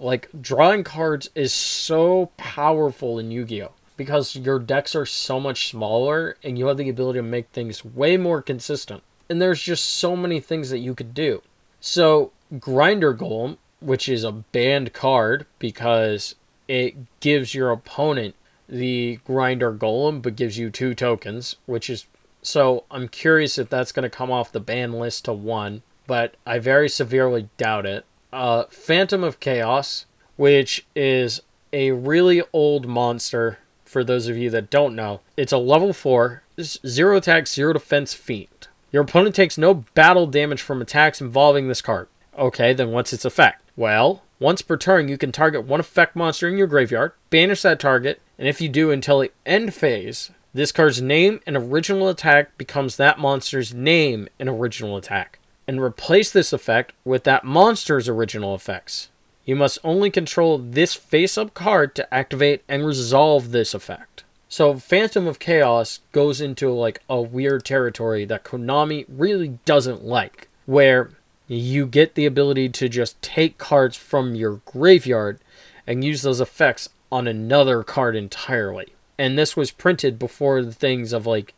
Like 0.00 0.28
drawing 0.40 0.84
cards 0.84 1.30
is 1.34 1.52
so 1.52 2.30
powerful 2.36 3.18
in 3.18 3.30
Yu-Gi-Oh 3.30 3.72
because 3.96 4.36
your 4.36 4.58
decks 4.58 4.94
are 4.94 5.04
so 5.04 5.40
much 5.40 5.68
smaller 5.68 6.36
and 6.42 6.56
you 6.56 6.66
have 6.66 6.76
the 6.76 6.88
ability 6.88 7.18
to 7.18 7.22
make 7.22 7.48
things 7.48 7.84
way 7.84 8.16
more 8.16 8.40
consistent. 8.40 9.02
And 9.28 9.42
there's 9.42 9.62
just 9.62 9.84
so 9.84 10.16
many 10.16 10.40
things 10.40 10.70
that 10.70 10.78
you 10.78 10.94
could 10.94 11.12
do. 11.12 11.42
So, 11.80 12.32
Grinder 12.58 13.12
Golem, 13.12 13.58
which 13.80 14.08
is 14.08 14.24
a 14.24 14.32
banned 14.32 14.92
card 14.92 15.46
because 15.58 16.34
it 16.66 16.94
gives 17.20 17.54
your 17.54 17.70
opponent 17.70 18.34
the 18.68 19.18
grinder 19.24 19.72
golem, 19.72 20.22
but 20.22 20.36
gives 20.36 20.58
you 20.58 20.70
two 20.70 20.94
tokens, 20.94 21.56
which 21.66 21.88
is 21.88 22.06
so 22.42 22.84
I'm 22.90 23.08
curious 23.08 23.58
if 23.58 23.68
that's 23.68 23.92
going 23.92 24.08
to 24.08 24.16
come 24.16 24.30
off 24.30 24.52
the 24.52 24.60
ban 24.60 24.92
list 24.92 25.24
to 25.24 25.32
one, 25.32 25.82
but 26.06 26.34
I 26.46 26.58
very 26.58 26.88
severely 26.88 27.48
doubt 27.56 27.86
it. 27.86 28.04
Uh, 28.32 28.64
Phantom 28.70 29.24
of 29.24 29.40
Chaos, 29.40 30.06
which 30.36 30.86
is 30.94 31.40
a 31.72 31.92
really 31.92 32.42
old 32.52 32.86
monster 32.86 33.58
for 33.84 34.04
those 34.04 34.28
of 34.28 34.36
you 34.36 34.50
that 34.50 34.70
don't 34.70 34.94
know. 34.94 35.20
It's 35.36 35.52
a 35.52 35.58
level 35.58 35.92
four, 35.92 36.42
zero 36.60 37.16
attack, 37.16 37.46
zero 37.46 37.72
defense 37.72 38.14
fiend. 38.14 38.68
Your 38.92 39.02
opponent 39.02 39.34
takes 39.34 39.58
no 39.58 39.74
battle 39.94 40.26
damage 40.26 40.62
from 40.62 40.80
attacks 40.80 41.20
involving 41.20 41.68
this 41.68 41.82
card. 41.82 42.08
Okay, 42.38 42.72
then 42.72 42.90
what's 42.92 43.12
its 43.12 43.24
effect? 43.24 43.62
Well, 43.76 44.22
once 44.38 44.62
per 44.62 44.76
turn, 44.76 45.08
you 45.08 45.18
can 45.18 45.32
target 45.32 45.64
one 45.64 45.80
effect 45.80 46.14
monster 46.14 46.48
in 46.48 46.56
your 46.56 46.66
graveyard, 46.66 47.12
banish 47.30 47.62
that 47.62 47.80
target, 47.80 48.20
and 48.38 48.46
if 48.46 48.60
you 48.60 48.68
do 48.68 48.90
until 48.90 49.18
the 49.20 49.32
end 49.44 49.74
phase, 49.74 50.30
this 50.54 50.72
card's 50.72 51.02
name 51.02 51.40
and 51.46 51.56
original 51.56 52.08
attack 52.08 52.56
becomes 52.56 52.96
that 52.96 53.18
monster's 53.18 53.74
name 53.74 54.28
and 54.38 54.48
original 54.48 54.96
attack, 54.96 55.38
and 55.66 55.80
replace 55.80 56.30
this 56.30 56.52
effect 56.52 56.92
with 57.04 57.24
that 57.24 57.44
monster's 57.44 58.08
original 58.08 58.54
effects. 58.54 59.10
You 59.44 59.56
must 59.56 59.78
only 59.82 60.10
control 60.10 60.58
this 60.58 60.94
face 60.94 61.38
up 61.38 61.54
card 61.54 61.94
to 61.94 62.14
activate 62.14 62.62
and 62.68 62.86
resolve 62.86 63.50
this 63.50 63.74
effect. 63.74 64.24
So, 64.48 64.76
Phantom 64.76 65.26
of 65.26 65.38
Chaos 65.38 66.00
goes 66.12 66.40
into 66.40 66.70
like 66.70 67.02
a 67.08 67.20
weird 67.20 67.64
territory 67.64 68.24
that 68.24 68.44
Konami 68.44 69.04
really 69.08 69.58
doesn't 69.64 70.04
like, 70.04 70.48
where 70.64 71.10
you 71.46 71.86
get 71.86 72.14
the 72.14 72.26
ability 72.26 72.68
to 72.68 72.88
just 72.88 73.20
take 73.20 73.58
cards 73.58 73.96
from 73.96 74.34
your 74.34 74.60
graveyard 74.64 75.38
and 75.86 76.04
use 76.04 76.22
those 76.22 76.40
effects 76.40 76.90
on 77.10 77.26
another 77.26 77.82
card 77.82 78.16
entirely. 78.16 78.88
And 79.18 79.36
this 79.38 79.56
was 79.56 79.70
printed 79.70 80.18
before 80.18 80.62
the 80.62 80.72
things 80.72 81.12
of 81.12 81.26
like 81.26 81.54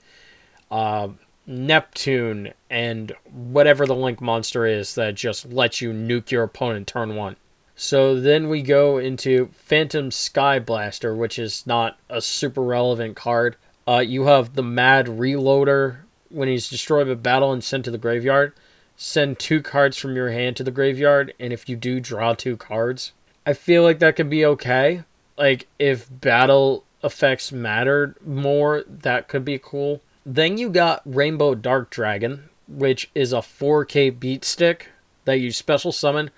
uh, 0.70 1.08
Neptune 1.46 2.52
and 2.70 3.12
whatever 3.32 3.86
the 3.86 3.94
Link 3.94 4.20
monster 4.20 4.66
is 4.66 4.94
that 4.94 5.14
just 5.14 5.52
lets 5.52 5.80
you 5.80 5.92
nuke 5.92 6.30
your 6.30 6.44
opponent 6.44 6.86
turn 6.86 7.16
one. 7.16 7.36
So 7.74 8.20
then 8.20 8.48
we 8.48 8.62
go 8.62 8.98
into 8.98 9.48
Phantom 9.54 10.10
Sky 10.10 10.58
Blaster, 10.58 11.14
which 11.14 11.38
is 11.38 11.66
not 11.66 11.98
a 12.08 12.20
super 12.20 12.62
relevant 12.62 13.16
card. 13.16 13.56
Uh, 13.88 13.98
you 13.98 14.26
have 14.26 14.54
the 14.54 14.62
Mad 14.62 15.06
Reloader 15.06 16.00
when 16.28 16.48
he's 16.48 16.68
destroyed 16.68 17.08
by 17.08 17.14
battle 17.14 17.52
and 17.52 17.64
sent 17.64 17.84
to 17.86 17.90
the 17.90 17.98
graveyard. 17.98 18.52
Send 18.96 19.38
two 19.38 19.62
cards 19.62 19.96
from 19.96 20.14
your 20.14 20.30
hand 20.30 20.56
to 20.56 20.62
the 20.62 20.70
graveyard, 20.70 21.32
and 21.40 21.54
if 21.54 21.70
you 21.70 21.76
do, 21.76 22.00
draw 22.00 22.34
two 22.34 22.56
cards. 22.56 23.12
I 23.46 23.54
feel 23.54 23.82
like 23.82 23.98
that 24.00 24.14
could 24.14 24.28
be 24.28 24.44
okay 24.44 25.04
like 25.40 25.66
if 25.78 26.06
battle 26.10 26.84
effects 27.02 27.50
mattered 27.50 28.14
more, 28.24 28.84
that 28.86 29.26
could 29.26 29.44
be 29.44 29.58
cool. 29.58 30.02
Then 30.24 30.58
you 30.58 30.68
got 30.68 31.02
Rainbow 31.06 31.54
Dark 31.54 31.90
Dragon, 31.90 32.50
which 32.68 33.10
is 33.14 33.32
a 33.32 33.36
4K 33.36 34.20
beat 34.20 34.44
stick 34.44 34.90
that 35.24 35.40
you 35.40 35.50
special 35.50 35.92
summon 35.92 36.30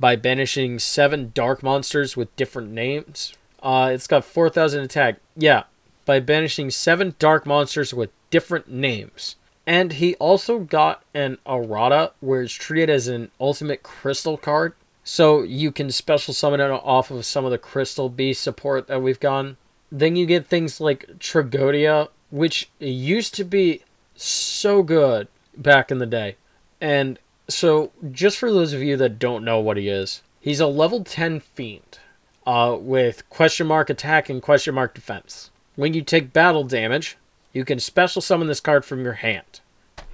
by 0.00 0.16
banishing 0.16 0.80
seven 0.80 1.30
dark 1.34 1.62
monsters 1.62 2.16
with 2.16 2.34
different 2.34 2.70
names. 2.70 3.32
Uh, 3.62 3.90
it's 3.92 4.08
got 4.08 4.24
4,000 4.24 4.82
attack. 4.82 5.16
Yeah, 5.36 5.64
by 6.04 6.18
banishing 6.18 6.70
seven 6.70 7.14
dark 7.18 7.46
monsters 7.46 7.94
with 7.94 8.10
different 8.30 8.68
names. 8.68 9.36
And 9.66 9.94
he 9.94 10.16
also 10.16 10.60
got 10.60 11.04
an 11.14 11.38
errata 11.46 12.12
where 12.20 12.42
it's 12.42 12.54
treated 12.54 12.90
as 12.90 13.06
an 13.06 13.30
ultimate 13.38 13.82
crystal 13.82 14.36
card. 14.36 14.72
So 15.10 15.42
you 15.42 15.72
can 15.72 15.90
special 15.90 16.34
summon 16.34 16.60
it 16.60 16.70
off 16.70 17.10
of 17.10 17.24
some 17.24 17.46
of 17.46 17.50
the 17.50 17.56
Crystal 17.56 18.10
Beast 18.10 18.42
support 18.42 18.88
that 18.88 19.00
we've 19.00 19.18
gone. 19.18 19.56
Then 19.90 20.16
you 20.16 20.26
get 20.26 20.46
things 20.46 20.82
like 20.82 21.18
Tragoedia, 21.18 22.08
which 22.30 22.68
used 22.78 23.34
to 23.36 23.44
be 23.44 23.84
so 24.14 24.82
good 24.82 25.28
back 25.56 25.90
in 25.90 25.96
the 25.96 26.04
day. 26.04 26.36
And 26.78 27.18
so, 27.48 27.90
just 28.12 28.36
for 28.36 28.52
those 28.52 28.74
of 28.74 28.82
you 28.82 28.98
that 28.98 29.18
don't 29.18 29.46
know 29.46 29.58
what 29.60 29.78
he 29.78 29.88
is, 29.88 30.20
he's 30.40 30.60
a 30.60 30.66
level 30.66 31.02
10 31.02 31.40
fiend. 31.40 32.00
uh, 32.46 32.76
with 32.78 33.28
question 33.30 33.66
mark 33.66 33.88
attack 33.88 34.28
and 34.28 34.42
question 34.42 34.74
mark 34.74 34.94
defense. 34.94 35.50
When 35.74 35.94
you 35.94 36.02
take 36.02 36.34
battle 36.34 36.64
damage, 36.64 37.16
you 37.54 37.64
can 37.64 37.80
special 37.80 38.20
summon 38.20 38.46
this 38.46 38.60
card 38.60 38.84
from 38.84 39.02
your 39.04 39.14
hand. 39.14 39.60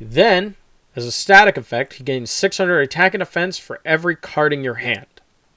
Then, 0.00 0.54
as 0.96 1.04
a 1.04 1.12
static 1.12 1.56
effect, 1.56 1.94
he 1.94 2.04
gains 2.04 2.30
600 2.30 2.80
attack 2.80 3.14
and 3.14 3.20
defense 3.20 3.58
for 3.58 3.80
every 3.84 4.14
card 4.14 4.52
in 4.52 4.62
your 4.62 4.74
hand. 4.74 5.06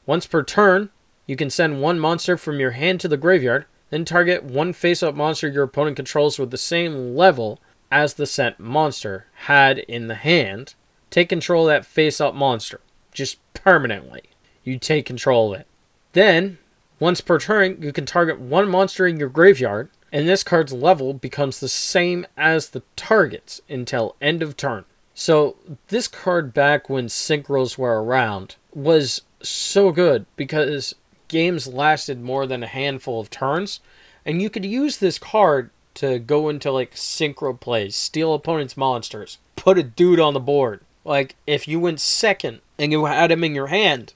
Once 0.05 0.25
per 0.25 0.41
turn, 0.41 0.89
you 1.27 1.35
can 1.35 1.49
send 1.49 1.81
one 1.81 1.99
monster 1.99 2.37
from 2.37 2.59
your 2.59 2.71
hand 2.71 2.99
to 3.01 3.07
the 3.07 3.17
graveyard, 3.17 3.65
then 3.89 4.03
target 4.03 4.43
one 4.43 4.73
face 4.73 5.03
up 5.03 5.15
monster 5.15 5.47
your 5.47 5.63
opponent 5.63 5.95
controls 5.95 6.39
with 6.39 6.51
the 6.51 6.57
same 6.57 7.15
level 7.15 7.59
as 7.91 8.15
the 8.15 8.25
sent 8.25 8.59
monster 8.59 9.27
had 9.33 9.79
in 9.79 10.07
the 10.07 10.15
hand. 10.15 10.73
Take 11.09 11.29
control 11.29 11.69
of 11.69 11.73
that 11.73 11.85
face 11.85 12.19
up 12.19 12.33
monster, 12.33 12.81
just 13.13 13.37
permanently. 13.53 14.23
You 14.63 14.79
take 14.79 15.05
control 15.05 15.53
of 15.53 15.61
it. 15.61 15.67
Then, 16.13 16.57
once 16.99 17.21
per 17.21 17.39
turn, 17.39 17.81
you 17.81 17.93
can 17.93 18.05
target 18.05 18.39
one 18.39 18.69
monster 18.69 19.05
in 19.05 19.17
your 19.17 19.29
graveyard, 19.29 19.89
and 20.11 20.27
this 20.27 20.43
card's 20.43 20.73
level 20.73 21.13
becomes 21.13 21.59
the 21.59 21.69
same 21.69 22.25
as 22.35 22.69
the 22.69 22.83
target's 22.95 23.61
until 23.69 24.15
end 24.19 24.41
of 24.41 24.57
turn. 24.57 24.85
So, 25.19 25.55
this 25.87 26.07
card 26.07 26.53
back 26.53 26.91
when 26.91 27.07
synchros 27.07 27.75
were 27.75 28.03
around 28.03 28.55
was 28.71 29.23
so 29.41 29.91
good 29.91 30.27
because 30.35 30.93
games 31.27 31.65
lasted 31.65 32.21
more 32.21 32.45
than 32.45 32.61
a 32.61 32.67
handful 32.67 33.19
of 33.19 33.31
turns, 33.31 33.79
and 34.27 34.43
you 34.43 34.51
could 34.51 34.63
use 34.63 34.97
this 34.97 35.17
card 35.17 35.71
to 35.95 36.19
go 36.19 36.49
into 36.49 36.71
like 36.71 36.93
synchro 36.93 37.59
plays, 37.59 37.95
steal 37.95 38.31
opponents' 38.31 38.77
monsters, 38.77 39.39
put 39.55 39.79
a 39.79 39.83
dude 39.83 40.19
on 40.19 40.35
the 40.35 40.39
board. 40.39 40.81
Like 41.03 41.33
if 41.47 41.67
you 41.67 41.79
went 41.79 41.99
second 41.99 42.61
and 42.77 42.91
you 42.91 43.05
had 43.05 43.31
him 43.31 43.43
in 43.43 43.55
your 43.55 43.67
hand, 43.67 44.13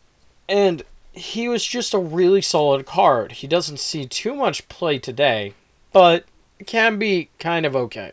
and 0.47 0.83
he 1.13 1.49
was 1.49 1.65
just 1.65 1.95
a 1.95 1.97
really 1.99 2.43
solid 2.43 2.85
card. 2.85 3.31
He 3.31 3.47
doesn't 3.47 3.79
see 3.79 4.05
too 4.05 4.35
much 4.35 4.69
play 4.69 4.99
today, 4.99 5.55
but 5.91 6.25
can 6.67 6.99
be 6.99 7.29
kind 7.39 7.65
of 7.65 7.75
okay. 7.75 8.11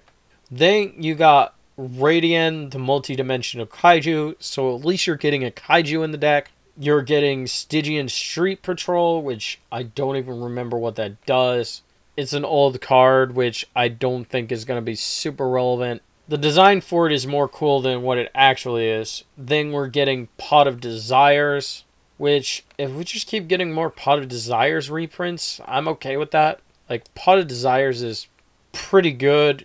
Then 0.51 0.95
you 0.97 1.15
got 1.15 1.55
Radian, 1.79 2.73
the 2.73 2.79
multi-dimensional 2.79 3.67
kaiju, 3.67 4.35
so 4.41 4.75
at 4.75 4.85
least 4.85 5.07
you're 5.07 5.17
getting 5.17 5.45
a 5.45 5.51
kaiju 5.51 6.03
in 6.03 6.11
the 6.11 6.19
deck. 6.19 6.51
You're 6.77 7.03
getting 7.03 7.47
Stygian 7.47 8.09
Street 8.09 8.63
Patrol, 8.63 9.23
which 9.23 9.61
I 9.71 9.85
don't 9.85 10.17
even 10.17 10.41
remember 10.41 10.77
what 10.77 10.97
that 10.97 11.25
does. 11.25 11.83
It's 12.17 12.33
an 12.33 12.45
old 12.45 12.81
card, 12.81 13.37
which 13.37 13.65
I 13.77 13.89
don't 13.89 14.25
think 14.25 14.51
is 14.51 14.65
going 14.65 14.79
to 14.79 14.85
be 14.85 14.97
super 14.97 15.49
relevant. 15.49 16.03
The 16.27 16.37
design 16.37 16.81
for 16.81 17.07
it 17.07 17.13
is 17.13 17.27
more 17.27 17.49
cool 17.49 17.81
than 17.81 18.03
what 18.03 18.19
it 18.19 18.31
actually 18.35 18.89
is. 18.89 19.23
Then 19.37 19.71
we're 19.71 19.87
getting 19.87 20.29
Pot 20.37 20.67
of 20.67 20.81
Desires, 20.81 21.85
which, 22.17 22.65
if 22.77 22.91
we 22.91 23.05
just 23.05 23.29
keep 23.29 23.47
getting 23.47 23.73
more 23.73 23.89
Pot 23.89 24.19
of 24.19 24.29
Desires 24.29 24.91
reprints, 24.91 25.61
I'm 25.65 25.87
okay 25.89 26.17
with 26.17 26.33
that. 26.33 26.61
Like, 26.91 27.13
Pot 27.15 27.39
of 27.39 27.47
Desires 27.47 28.03
is 28.03 28.27
pretty 28.73 29.13
good, 29.13 29.65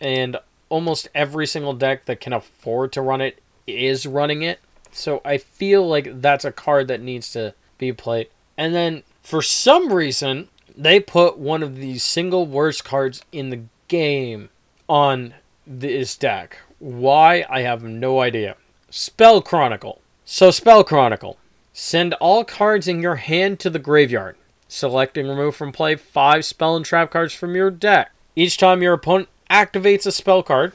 and 0.00 0.36
almost 0.72 1.06
every 1.14 1.46
single 1.46 1.74
deck 1.74 2.06
that 2.06 2.18
can 2.18 2.32
afford 2.32 2.92
to 2.92 3.02
run 3.02 3.20
it 3.20 3.42
is 3.66 4.06
running 4.06 4.40
it. 4.40 4.58
So 4.90 5.20
I 5.22 5.36
feel 5.36 5.86
like 5.86 6.22
that's 6.22 6.46
a 6.46 6.50
card 6.50 6.88
that 6.88 7.02
needs 7.02 7.30
to 7.32 7.54
be 7.76 7.92
played. 7.92 8.28
And 8.56 8.74
then 8.74 9.02
for 9.22 9.42
some 9.42 9.92
reason, 9.92 10.48
they 10.74 10.98
put 10.98 11.36
one 11.36 11.62
of 11.62 11.76
the 11.76 11.98
single 11.98 12.46
worst 12.46 12.86
cards 12.86 13.22
in 13.32 13.50
the 13.50 13.60
game 13.88 14.48
on 14.88 15.34
this 15.66 16.16
deck. 16.16 16.56
Why? 16.78 17.44
I 17.50 17.60
have 17.60 17.82
no 17.82 18.20
idea. 18.20 18.56
Spell 18.88 19.42
Chronicle. 19.42 20.00
So, 20.24 20.50
Spell 20.50 20.84
Chronicle. 20.84 21.36
Send 21.74 22.14
all 22.14 22.44
cards 22.44 22.88
in 22.88 23.02
your 23.02 23.16
hand 23.16 23.60
to 23.60 23.68
the 23.68 23.78
graveyard. 23.78 24.36
Select 24.68 25.18
and 25.18 25.28
remove 25.28 25.54
from 25.54 25.70
play 25.70 25.96
five 25.96 26.46
spell 26.46 26.76
and 26.76 26.84
trap 26.84 27.10
cards 27.10 27.34
from 27.34 27.54
your 27.54 27.70
deck. 27.70 28.10
Each 28.34 28.56
time 28.56 28.80
your 28.80 28.94
opponent 28.94 29.28
activates 29.52 30.06
a 30.06 30.12
spell 30.12 30.42
card, 30.42 30.72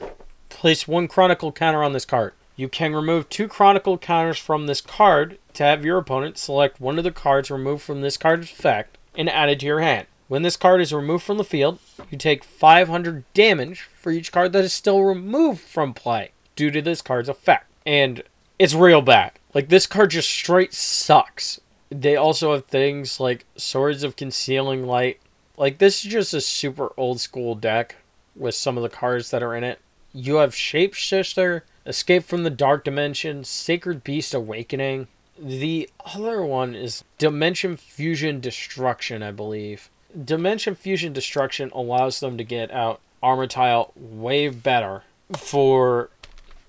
place 0.50 0.86
one 0.86 1.08
Chronicle 1.08 1.50
counter 1.50 1.82
on 1.82 1.94
this 1.94 2.04
card. 2.04 2.32
You 2.54 2.68
can 2.68 2.94
remove 2.94 3.28
two 3.28 3.48
Chronicle 3.48 3.98
counters 3.98 4.38
from 4.38 4.68
this 4.68 4.80
card 4.80 5.38
to 5.54 5.64
have 5.64 5.84
your 5.84 5.98
opponent 5.98 6.38
select 6.38 6.80
one 6.80 6.96
of 6.96 7.02
the 7.02 7.10
cards 7.10 7.50
removed 7.50 7.82
from 7.82 8.02
this 8.02 8.16
card's 8.16 8.52
effect 8.52 8.96
and 9.16 9.28
add 9.28 9.48
it 9.48 9.58
to 9.60 9.66
your 9.66 9.80
hand. 9.80 10.06
When 10.28 10.42
this 10.42 10.56
card 10.56 10.80
is 10.80 10.92
removed 10.92 11.24
from 11.24 11.38
the 11.38 11.44
field, 11.44 11.80
you 12.08 12.16
take 12.16 12.44
500 12.44 13.24
damage 13.34 13.80
for 13.80 14.12
each 14.12 14.30
card 14.30 14.52
that 14.52 14.64
is 14.64 14.72
still 14.72 15.02
removed 15.02 15.60
from 15.60 15.92
play 15.92 16.30
due 16.54 16.70
to 16.70 16.80
this 16.80 17.02
card's 17.02 17.28
effect. 17.28 17.66
And 17.84 18.22
it's 18.60 18.74
real 18.74 19.02
bad. 19.02 19.32
Like, 19.54 19.70
this 19.70 19.88
card 19.88 20.10
just 20.10 20.30
straight 20.30 20.72
sucks. 20.72 21.60
They 21.90 22.14
also 22.14 22.52
have 22.52 22.66
things 22.66 23.18
like 23.18 23.44
Swords 23.56 24.04
of 24.04 24.14
Concealing 24.14 24.86
Light. 24.86 25.18
Like, 25.56 25.78
this 25.78 26.04
is 26.04 26.12
just 26.12 26.34
a 26.34 26.40
super 26.40 26.92
old 26.96 27.18
school 27.18 27.56
deck 27.56 27.96
with 28.38 28.54
some 28.54 28.76
of 28.76 28.82
the 28.82 28.88
cards 28.88 29.30
that 29.30 29.42
are 29.42 29.54
in 29.54 29.64
it. 29.64 29.80
You 30.12 30.36
have 30.36 30.54
Shapeshifter, 30.54 31.62
Escape 31.86 32.24
from 32.24 32.44
the 32.44 32.50
Dark 32.50 32.84
Dimension, 32.84 33.44
Sacred 33.44 34.04
Beast 34.04 34.34
Awakening. 34.34 35.08
The 35.38 35.88
other 36.04 36.42
one 36.42 36.74
is 36.74 37.04
Dimension 37.18 37.76
Fusion 37.76 38.40
Destruction, 38.40 39.22
I 39.22 39.30
believe. 39.30 39.90
Dimension 40.24 40.74
Fusion 40.74 41.12
Destruction 41.12 41.70
allows 41.74 42.20
them 42.20 42.38
to 42.38 42.44
get 42.44 42.70
out 42.70 43.00
Armityle 43.22 43.90
way 43.96 44.48
better 44.48 45.02
for 45.36 46.10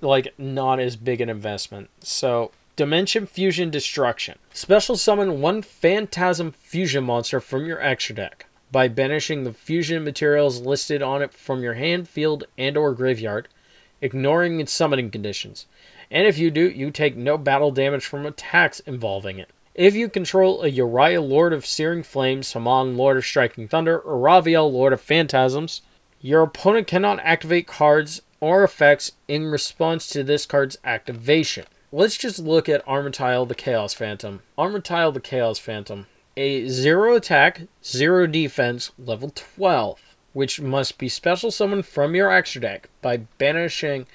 like 0.01 0.33
not 0.37 0.79
as 0.79 0.95
big 0.95 1.21
an 1.21 1.29
investment. 1.29 1.89
So 2.01 2.51
Dimension 2.75 3.25
Fusion 3.25 3.69
Destruction. 3.69 4.37
Special 4.53 4.95
summon 4.95 5.41
one 5.41 5.61
Phantasm 5.61 6.51
Fusion 6.51 7.03
monster 7.03 7.39
from 7.39 7.65
your 7.65 7.81
extra 7.81 8.15
deck 8.15 8.45
by 8.71 8.87
banishing 8.87 9.43
the 9.43 9.53
fusion 9.53 10.03
materials 10.03 10.61
listed 10.61 11.01
on 11.01 11.21
it 11.21 11.33
from 11.33 11.63
your 11.63 11.75
hand, 11.75 12.07
field, 12.07 12.45
and 12.57 12.77
or 12.77 12.93
graveyard 12.93 13.47
ignoring 14.01 14.59
its 14.59 14.71
summoning 14.71 15.11
conditions. 15.11 15.65
And 16.11 16.27
if 16.27 16.37
you 16.37 16.51
do, 16.51 16.69
you 16.69 16.91
take 16.91 17.15
no 17.15 17.37
battle 17.37 17.71
damage 17.71 18.05
from 18.05 18.25
attacks 18.25 18.79
involving 18.81 19.39
it. 19.39 19.49
If 19.75 19.95
you 19.95 20.09
control 20.09 20.63
a 20.63 20.71
Uria 20.71 21.25
Lord 21.25 21.53
of 21.53 21.65
Searing 21.65 22.03
Flames, 22.03 22.51
Hamon 22.53 22.97
Lord 22.97 23.17
of 23.17 23.25
Striking 23.25 23.67
Thunder, 23.67 23.99
or 23.99 24.17
Raviel 24.17 24.71
Lord 24.71 24.93
of 24.93 25.01
Phantasms, 25.01 25.81
your 26.19 26.43
opponent 26.43 26.87
cannot 26.87 27.19
activate 27.23 27.67
cards 27.67 28.21
or 28.41 28.63
effects 28.63 29.13
in 29.27 29.45
response 29.45 30.09
to 30.09 30.23
this 30.23 30.45
card's 30.45 30.77
activation. 30.83 31.65
Let's 31.91 32.17
just 32.17 32.39
look 32.39 32.67
at 32.67 32.85
Armityle 32.85 33.47
the 33.47 33.55
Chaos 33.55 33.93
Phantom. 33.93 34.41
Armityle 34.57 35.13
the 35.13 35.21
Chaos 35.21 35.59
Phantom. 35.59 36.07
A 36.39 36.69
0 36.69 37.17
attack, 37.17 37.63
0 37.83 38.27
defense, 38.27 38.91
level 38.97 39.29
12 39.35 39.99
which 40.33 40.61
must 40.61 40.97
be 40.97 41.09
special 41.09 41.51
summoned 41.51 41.85
from 41.85 42.15
your 42.15 42.31
extra 42.31 42.61
deck 42.61 42.89
by 43.01 43.17
banishing 43.37 44.05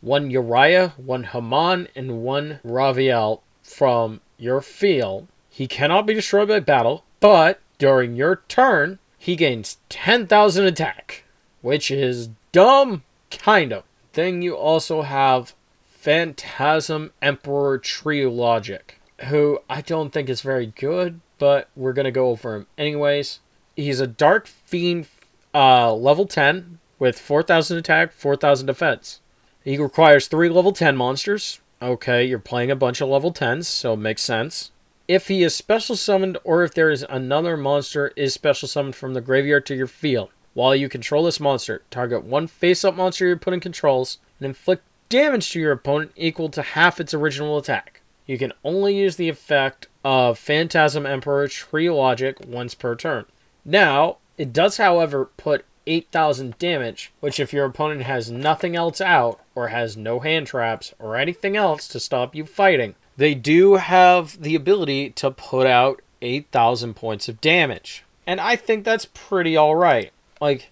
one 0.00 0.30
Uria, 0.30 0.96
one 0.96 1.24
Hamon, 1.24 1.88
and 1.94 2.22
one 2.22 2.60
Raviel 2.64 3.40
from 3.62 4.20
your 4.38 4.60
field. 4.60 5.26
He 5.50 5.66
cannot 5.66 6.06
be 6.06 6.14
destroyed 6.14 6.48
by 6.48 6.60
battle, 6.60 7.04
but 7.20 7.60
during 7.78 8.16
your 8.16 8.42
turn, 8.48 8.98
he 9.18 9.34
gains 9.34 9.78
10,000 9.88 10.64
attack, 10.64 11.24
which 11.60 11.90
is 11.90 12.30
dumb, 12.52 13.02
kind 13.30 13.72
of. 13.72 13.82
Then 14.12 14.40
you 14.40 14.56
also 14.56 15.02
have 15.02 15.54
Phantasm 15.84 17.12
Emperor 17.20 17.78
Trio 17.78 18.30
Logic, 18.30 19.00
who 19.26 19.58
I 19.68 19.80
don't 19.80 20.12
think 20.12 20.28
is 20.28 20.40
very 20.40 20.66
good, 20.66 21.20
but 21.38 21.68
we're 21.76 21.92
going 21.92 22.04
to 22.04 22.10
go 22.10 22.28
over 22.28 22.54
him 22.54 22.66
anyways. 22.76 23.40
He's 23.76 24.00
a 24.00 24.06
Dark 24.06 24.46
Fiend 24.46 25.06
uh, 25.54 25.94
level 25.94 26.26
10 26.26 26.78
with 26.98 27.18
4,000 27.18 27.78
attack, 27.78 28.12
4,000 28.12 28.66
defense. 28.66 29.20
He 29.64 29.78
requires 29.78 30.28
three 30.28 30.48
level 30.48 30.72
10 30.72 30.96
monsters. 30.96 31.60
Okay, 31.80 32.24
you're 32.24 32.38
playing 32.38 32.70
a 32.70 32.76
bunch 32.76 33.00
of 33.00 33.08
level 33.08 33.32
10s, 33.32 33.66
so 33.66 33.94
it 33.94 33.98
makes 33.98 34.22
sense. 34.22 34.72
If 35.06 35.28
he 35.28 35.42
is 35.42 35.54
special 35.54 35.96
summoned 35.96 36.38
or 36.44 36.64
if 36.64 36.74
there 36.74 36.90
is 36.90 37.04
another 37.08 37.56
monster 37.56 38.12
is 38.16 38.34
special 38.34 38.68
summoned 38.68 38.96
from 38.96 39.14
the 39.14 39.20
graveyard 39.20 39.64
to 39.66 39.76
your 39.76 39.86
field, 39.86 40.30
while 40.54 40.74
you 40.74 40.88
control 40.88 41.24
this 41.24 41.38
monster, 41.38 41.82
target 41.90 42.24
one 42.24 42.46
face 42.46 42.84
up 42.84 42.96
monster 42.96 43.26
you're 43.26 43.36
putting 43.36 43.60
controls 43.60 44.18
and 44.38 44.46
inflict 44.46 44.82
damage 45.08 45.50
to 45.50 45.60
your 45.60 45.72
opponent 45.72 46.12
equal 46.16 46.48
to 46.50 46.62
half 46.62 47.00
its 47.00 47.14
original 47.14 47.56
attack. 47.56 47.97
You 48.28 48.38
can 48.38 48.52
only 48.62 48.94
use 48.94 49.16
the 49.16 49.30
effect 49.30 49.88
of 50.04 50.38
Phantasm 50.38 51.06
Emperor 51.06 51.48
Tree 51.48 51.90
Logic 51.90 52.36
once 52.46 52.74
per 52.74 52.94
turn. 52.94 53.24
Now, 53.64 54.18
it 54.36 54.52
does, 54.52 54.76
however, 54.76 55.30
put 55.38 55.64
8,000 55.86 56.58
damage, 56.58 57.10
which 57.20 57.40
if 57.40 57.54
your 57.54 57.64
opponent 57.64 58.02
has 58.02 58.30
nothing 58.30 58.76
else 58.76 59.00
out, 59.00 59.40
or 59.54 59.68
has 59.68 59.96
no 59.96 60.20
hand 60.20 60.46
traps, 60.46 60.94
or 60.98 61.16
anything 61.16 61.56
else 61.56 61.88
to 61.88 61.98
stop 61.98 62.34
you 62.34 62.44
fighting, 62.44 62.94
they 63.16 63.34
do 63.34 63.76
have 63.76 64.40
the 64.40 64.54
ability 64.54 65.10
to 65.10 65.30
put 65.30 65.66
out 65.66 66.02
8,000 66.20 66.94
points 66.94 67.28
of 67.30 67.40
damage. 67.40 68.04
And 68.26 68.40
I 68.40 68.56
think 68.56 68.84
that's 68.84 69.06
pretty 69.06 69.56
alright. 69.56 70.12
Like, 70.38 70.70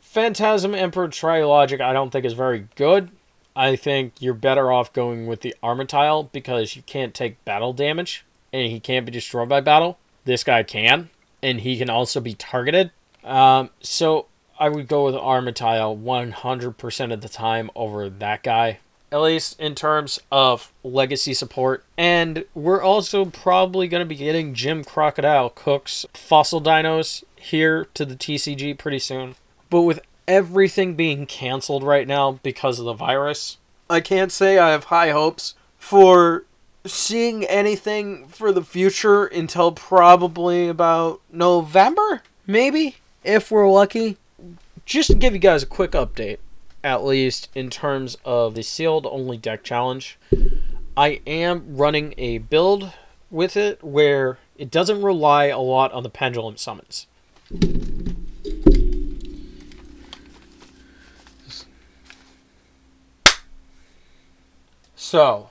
Phantasm 0.00 0.74
Emperor 0.74 1.08
Trilogic 1.08 1.80
I 1.80 1.92
don't 1.92 2.10
think 2.10 2.24
is 2.24 2.32
very 2.32 2.66
good. 2.74 3.10
I 3.56 3.76
think 3.76 4.14
you're 4.20 4.34
better 4.34 4.72
off 4.72 4.92
going 4.92 5.26
with 5.26 5.42
the 5.42 5.54
Armityle 5.62 6.30
because 6.32 6.74
you 6.74 6.82
can't 6.82 7.14
take 7.14 7.44
battle 7.44 7.72
damage, 7.72 8.24
and 8.52 8.70
he 8.70 8.80
can't 8.80 9.06
be 9.06 9.12
destroyed 9.12 9.48
by 9.48 9.60
battle. 9.60 9.98
this 10.24 10.42
guy 10.42 10.62
can, 10.62 11.10
and 11.42 11.60
he 11.60 11.76
can 11.76 11.90
also 11.90 12.18
be 12.18 12.34
targeted. 12.34 12.90
Um, 13.22 13.70
so 13.80 14.26
I 14.58 14.68
would 14.68 14.88
go 14.88 15.04
with 15.04 15.14
Armityle 15.14 16.00
100% 16.00 17.12
of 17.12 17.20
the 17.20 17.28
time 17.28 17.70
over 17.74 18.08
that 18.08 18.42
guy, 18.42 18.78
at 19.12 19.20
least 19.20 19.60
in 19.60 19.74
terms 19.74 20.18
of 20.32 20.72
legacy 20.82 21.34
support. 21.34 21.84
And 21.98 22.44
we're 22.54 22.82
also 22.82 23.26
probably 23.26 23.86
going 23.88 24.00
to 24.00 24.06
be 24.06 24.16
getting 24.16 24.54
Jim 24.54 24.82
Crocodile 24.82 25.50
Cook's 25.50 26.06
fossil 26.14 26.60
dinos 26.60 27.24
here 27.36 27.86
to 27.94 28.04
the 28.04 28.16
TCG 28.16 28.78
pretty 28.78 28.98
soon. 28.98 29.34
But 29.70 29.82
with 29.82 30.00
everything 30.26 30.94
being 30.94 31.26
canceled 31.26 31.82
right 31.82 32.06
now 32.06 32.38
because 32.42 32.78
of 32.78 32.84
the 32.84 32.92
virus, 32.92 33.58
I 33.88 34.00
can't 34.00 34.32
say 34.32 34.58
I 34.58 34.70
have 34.70 34.84
high 34.84 35.10
hopes 35.10 35.54
for 35.78 36.44
seeing 36.86 37.44
anything 37.44 38.26
for 38.28 38.52
the 38.52 38.62
future 38.62 39.24
until 39.26 39.72
probably 39.72 40.68
about 40.68 41.20
November, 41.30 42.22
maybe, 42.46 42.96
if 43.22 43.50
we're 43.50 43.70
lucky. 43.70 44.16
Just 44.84 45.10
to 45.10 45.14
give 45.14 45.32
you 45.32 45.38
guys 45.38 45.62
a 45.62 45.66
quick 45.66 45.92
update, 45.92 46.38
at 46.82 47.04
least 47.04 47.48
in 47.54 47.70
terms 47.70 48.18
of 48.24 48.54
the 48.54 48.62
sealed 48.62 49.06
only 49.06 49.38
deck 49.38 49.62
challenge, 49.62 50.18
I 50.96 51.20
am 51.26 51.76
running 51.76 52.14
a 52.18 52.38
build 52.38 52.92
with 53.30 53.56
it 53.56 53.82
where 53.82 54.38
it 54.56 54.70
doesn't 54.70 55.02
rely 55.02 55.46
a 55.46 55.58
lot 55.58 55.92
on 55.92 56.02
the 56.02 56.10
pendulum 56.10 56.56
summons. 56.56 57.06
So, 65.14 65.48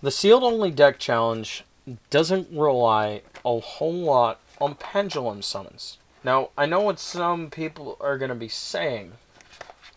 the 0.00 0.12
sealed 0.12 0.44
only 0.44 0.70
deck 0.70 1.00
challenge 1.00 1.64
doesn't 2.08 2.56
rely 2.56 3.22
a 3.44 3.58
whole 3.58 3.92
lot 3.92 4.38
on 4.60 4.76
pendulum 4.76 5.42
summons. 5.42 5.98
Now, 6.22 6.50
I 6.56 6.66
know 6.66 6.82
what 6.82 7.00
some 7.00 7.50
people 7.50 7.96
are 8.00 8.18
going 8.18 8.28
to 8.28 8.36
be 8.36 8.46
saying. 8.46 9.14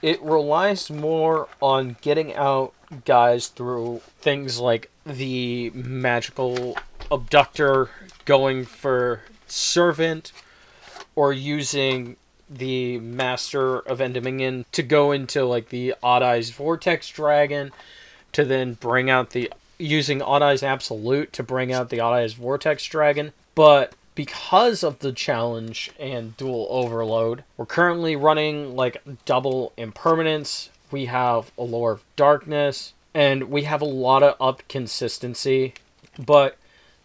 It 0.01 0.19
relies 0.23 0.89
more 0.89 1.49
on 1.61 1.97
getting 2.01 2.33
out 2.33 2.73
guys 3.05 3.49
through 3.49 4.01
things 4.21 4.59
like 4.59 4.89
the 5.05 5.69
magical 5.75 6.77
abductor 7.11 7.91
going 8.25 8.65
for 8.65 9.21
servant 9.45 10.31
or 11.15 11.31
using 11.31 12.15
the 12.49 12.97
master 12.97 13.77
of 13.77 14.01
Endymion 14.01 14.65
to 14.71 14.81
go 14.81 15.11
into 15.11 15.45
like 15.45 15.69
the 15.69 15.93
Odd 16.01 16.23
Eyes 16.23 16.49
Vortex 16.49 17.07
Dragon 17.09 17.71
to 18.35 18.43
then 18.43 18.73
bring 18.73 19.09
out 19.09 19.29
the 19.29 19.49
using 19.77 20.21
Odd 20.21 20.41
Eyes 20.41 20.61
Absolute 20.61 21.31
to 21.31 21.41
bring 21.41 21.71
out 21.71 21.89
the 21.89 22.01
Odd 22.01 22.15
Eyes 22.15 22.33
Vortex 22.33 22.83
Dragon. 22.85 23.31
But 23.55 23.93
because 24.13 24.83
of 24.83 24.99
the 24.99 25.13
challenge 25.13 25.89
and 25.97 26.35
Duel 26.35 26.67
Overload, 26.69 27.45
we're 27.55 27.65
currently 27.65 28.17
running 28.17 28.75
like 28.75 29.01
double 29.23 29.71
impermanence. 29.77 30.69
We 30.91 31.05
have 31.05 31.49
a 31.57 31.63
lore 31.63 31.93
of 31.93 32.03
darkness, 32.17 32.91
and 33.13 33.45
we 33.45 33.63
have 33.63 33.81
a 33.81 33.85
lot 33.85 34.21
of 34.21 34.35
up 34.41 34.67
consistency. 34.67 35.73
But 36.19 36.57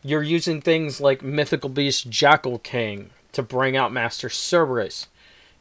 you're 0.02 0.24
using 0.24 0.60
things 0.60 1.00
like 1.00 1.22
Mythical 1.22 1.70
Beast 1.70 2.10
Jackal 2.10 2.58
King 2.58 3.10
to 3.30 3.42
bring 3.44 3.76
out 3.76 3.92
Master 3.92 4.28
Cerberus, 4.28 5.06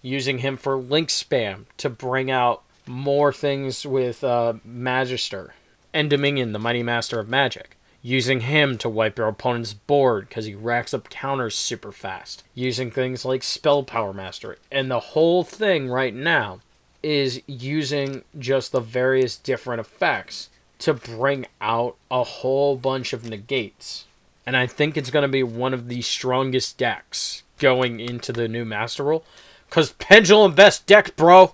using 0.01 0.39
him 0.39 0.57
for 0.57 0.75
link 0.77 1.09
spam 1.09 1.65
to 1.77 1.91
bring 1.91 2.31
out 2.31 2.63
more 2.89 3.31
things 3.31 3.85
with 3.85 4.23
uh, 4.23 4.53
Magister, 4.65 5.53
Endymion, 5.93 6.51
the 6.51 6.59
Mighty 6.59 6.83
Master 6.83 7.19
of 7.19 7.29
Magic. 7.29 7.77
Using 8.01 8.41
him 8.41 8.77
to 8.77 8.89
wipe 8.89 9.17
your 9.17 9.27
opponent's 9.27 9.73
board 9.73 10.29
because 10.29 10.45
he 10.45 10.55
racks 10.55 10.93
up 10.93 11.09
counters 11.09 11.55
super 11.55 11.91
fast. 11.91 12.43
Using 12.55 12.89
things 12.89 13.25
like 13.25 13.43
Spell 13.43 13.83
Power 13.83 14.13
Master. 14.13 14.57
And 14.71 14.89
the 14.89 15.01
whole 15.01 15.43
thing 15.43 15.89
right 15.89 16.13
now 16.13 16.61
is 17.03 17.41
using 17.45 18.23
just 18.37 18.71
the 18.71 18.79
various 18.79 19.37
different 19.37 19.81
effects 19.81 20.49
to 20.79 20.93
bring 20.93 21.45
out 21.59 21.97
a 22.09 22.23
whole 22.23 22.77
bunch 22.77 23.11
of 23.11 23.29
negates. 23.29 24.05
And 24.45 24.55
I 24.55 24.65
think 24.65 24.95
it's 24.95 25.11
going 25.11 25.23
to 25.23 25.27
be 25.27 25.43
one 25.43 25.73
of 25.73 25.89
the 25.89 26.01
strongest 26.01 26.77
decks 26.77 27.43
going 27.59 27.99
into 27.99 28.31
the 28.31 28.47
new 28.47 28.63
Master 28.65 29.03
Rule. 29.03 29.25
Because 29.67 29.91
Pendulum 29.91 30.55
best 30.55 30.87
deck, 30.87 31.15
bro. 31.15 31.53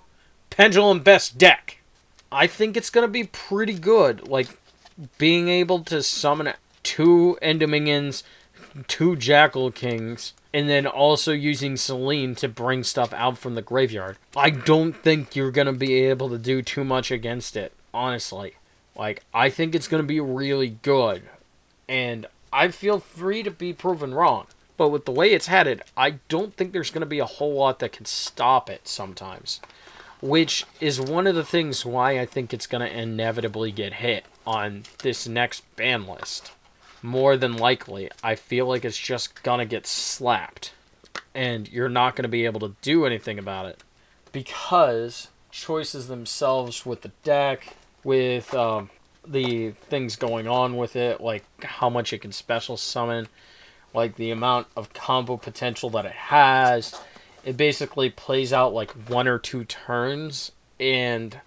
Pendulum 0.56 1.00
best 1.00 1.36
deck. 1.36 1.78
I 2.32 2.46
think 2.46 2.76
it's 2.76 2.90
going 2.90 3.06
to 3.06 3.12
be 3.12 3.24
pretty 3.24 3.74
good. 3.74 4.26
Like, 4.26 4.48
being 5.18 5.48
able 5.48 5.80
to 5.84 6.02
summon 6.02 6.54
two 6.82 7.38
Endymions, 7.42 8.22
two 8.88 9.16
Jackal 9.16 9.70
Kings, 9.70 10.32
and 10.54 10.66
then 10.66 10.86
also 10.86 11.32
using 11.32 11.76
Selene 11.76 12.34
to 12.36 12.48
bring 12.48 12.82
stuff 12.84 13.12
out 13.12 13.36
from 13.36 13.54
the 13.54 13.60
graveyard. 13.60 14.16
I 14.34 14.48
don't 14.48 14.94
think 14.94 15.36
you're 15.36 15.50
going 15.50 15.66
to 15.66 15.72
be 15.74 15.94
able 16.04 16.30
to 16.30 16.38
do 16.38 16.62
too 16.62 16.84
much 16.84 17.10
against 17.10 17.54
it, 17.56 17.72
honestly. 17.92 18.54
Like, 18.96 19.22
I 19.34 19.50
think 19.50 19.74
it's 19.74 19.88
going 19.88 20.02
to 20.02 20.06
be 20.06 20.20
really 20.20 20.78
good. 20.80 21.24
And 21.86 22.26
I 22.50 22.68
feel 22.68 22.98
free 22.98 23.42
to 23.42 23.50
be 23.50 23.74
proven 23.74 24.14
wrong. 24.14 24.46
But 24.78 24.88
with 24.88 25.04
the 25.04 25.12
way 25.12 25.32
it's 25.32 25.48
headed, 25.48 25.82
I 25.96 26.12
don't 26.28 26.54
think 26.54 26.72
there's 26.72 26.90
going 26.90 27.00
to 27.00 27.06
be 27.06 27.18
a 27.18 27.26
whole 27.26 27.54
lot 27.54 27.78
that 27.80 27.92
can 27.92 28.06
stop 28.06 28.70
it 28.70 28.88
sometimes. 28.88 29.60
Which 30.26 30.64
is 30.80 31.00
one 31.00 31.28
of 31.28 31.36
the 31.36 31.44
things 31.44 31.86
why 31.86 32.18
I 32.18 32.26
think 32.26 32.52
it's 32.52 32.66
going 32.66 32.80
to 32.80 33.00
inevitably 33.00 33.70
get 33.70 33.94
hit 33.94 34.24
on 34.44 34.82
this 35.02 35.28
next 35.28 35.62
ban 35.76 36.06
list. 36.06 36.50
More 37.00 37.36
than 37.36 37.56
likely, 37.56 38.10
I 38.24 38.34
feel 38.34 38.66
like 38.66 38.84
it's 38.84 38.98
just 38.98 39.42
going 39.44 39.60
to 39.60 39.64
get 39.64 39.86
slapped. 39.86 40.72
And 41.32 41.68
you're 41.70 41.88
not 41.88 42.16
going 42.16 42.24
to 42.24 42.28
be 42.28 42.44
able 42.44 42.60
to 42.60 42.74
do 42.82 43.06
anything 43.06 43.38
about 43.38 43.66
it. 43.66 43.84
Because 44.32 45.28
choices 45.52 46.08
themselves 46.08 46.84
with 46.84 47.02
the 47.02 47.12
deck, 47.22 47.76
with 48.02 48.52
um, 48.52 48.90
the 49.26 49.70
things 49.88 50.16
going 50.16 50.48
on 50.48 50.76
with 50.76 50.96
it, 50.96 51.20
like 51.20 51.44
how 51.62 51.88
much 51.88 52.12
it 52.12 52.18
can 52.18 52.32
special 52.32 52.76
summon, 52.76 53.28
like 53.94 54.16
the 54.16 54.32
amount 54.32 54.66
of 54.76 54.92
combo 54.92 55.36
potential 55.36 55.88
that 55.90 56.04
it 56.04 56.12
has. 56.12 56.94
It 57.46 57.56
basically 57.56 58.10
plays 58.10 58.52
out 58.52 58.74
like 58.74 58.90
one 59.08 59.28
or 59.28 59.38
two 59.38 59.64
turns, 59.64 60.50
and 60.80 61.40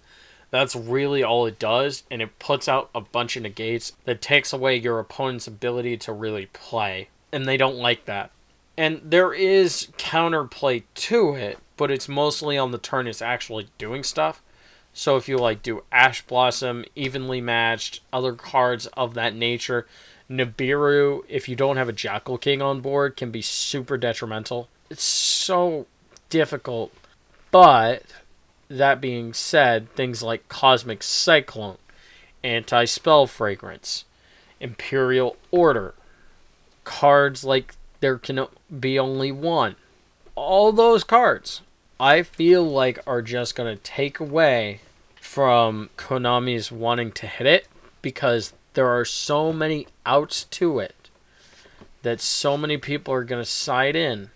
that's 0.50 0.74
really 0.74 1.22
all 1.22 1.44
it 1.44 1.58
does. 1.58 2.04
And 2.10 2.22
it 2.22 2.38
puts 2.38 2.68
out 2.68 2.88
a 2.94 3.02
bunch 3.02 3.36
of 3.36 3.42
negates 3.42 3.92
that 4.06 4.22
takes 4.22 4.54
away 4.54 4.76
your 4.76 4.98
opponent's 4.98 5.46
ability 5.46 5.98
to 5.98 6.12
really 6.14 6.46
play, 6.46 7.10
and 7.30 7.44
they 7.44 7.58
don't 7.58 7.76
like 7.76 8.06
that. 8.06 8.30
And 8.78 9.02
there 9.04 9.34
is 9.34 9.88
counterplay 9.98 10.84
to 10.94 11.34
it, 11.34 11.58
but 11.76 11.90
it's 11.90 12.08
mostly 12.08 12.56
on 12.56 12.70
the 12.70 12.78
turn 12.78 13.06
it's 13.06 13.20
actually 13.20 13.68
doing 13.76 14.02
stuff. 14.02 14.40
So 14.94 15.18
if 15.18 15.28
you 15.28 15.36
like 15.36 15.62
do 15.62 15.84
Ash 15.92 16.22
Blossom, 16.22 16.86
evenly 16.96 17.42
matched, 17.42 18.00
other 18.10 18.32
cards 18.32 18.86
of 18.96 19.12
that 19.14 19.34
nature, 19.34 19.86
Nibiru, 20.30 21.24
if 21.28 21.46
you 21.46 21.56
don't 21.56 21.76
have 21.76 21.90
a 21.90 21.92
Jackal 21.92 22.38
King 22.38 22.62
on 22.62 22.80
board, 22.80 23.18
can 23.18 23.30
be 23.30 23.42
super 23.42 23.98
detrimental. 23.98 24.70
It's 24.90 25.04
so 25.04 25.86
difficult. 26.28 26.92
But 27.50 28.02
that 28.68 29.00
being 29.00 29.32
said, 29.32 29.92
things 29.94 30.22
like 30.22 30.48
Cosmic 30.48 31.02
Cyclone, 31.02 31.78
Anti 32.44 32.84
Spell 32.84 33.26
Fragrance, 33.26 34.04
Imperial 34.60 35.36
Order, 35.50 35.94
cards 36.84 37.44
like 37.44 37.74
there 38.00 38.18
can 38.18 38.46
be 38.78 38.98
only 38.98 39.32
one. 39.32 39.76
All 40.34 40.72
those 40.72 41.04
cards, 41.04 41.62
I 41.98 42.22
feel 42.22 42.64
like, 42.64 42.98
are 43.06 43.22
just 43.22 43.54
going 43.54 43.76
to 43.76 43.82
take 43.82 44.20
away 44.20 44.80
from 45.20 45.90
Konami's 45.96 46.72
wanting 46.72 47.12
to 47.12 47.26
hit 47.26 47.46
it 47.46 47.68
because 48.00 48.52
there 48.74 48.88
are 48.88 49.04
so 49.04 49.52
many 49.52 49.86
outs 50.06 50.44
to 50.44 50.78
it 50.78 51.10
that 52.02 52.20
so 52.20 52.56
many 52.56 52.76
people 52.78 53.12
are 53.12 53.24
going 53.24 53.42
to 53.42 53.48
side 53.48 53.96
in. 53.96 54.30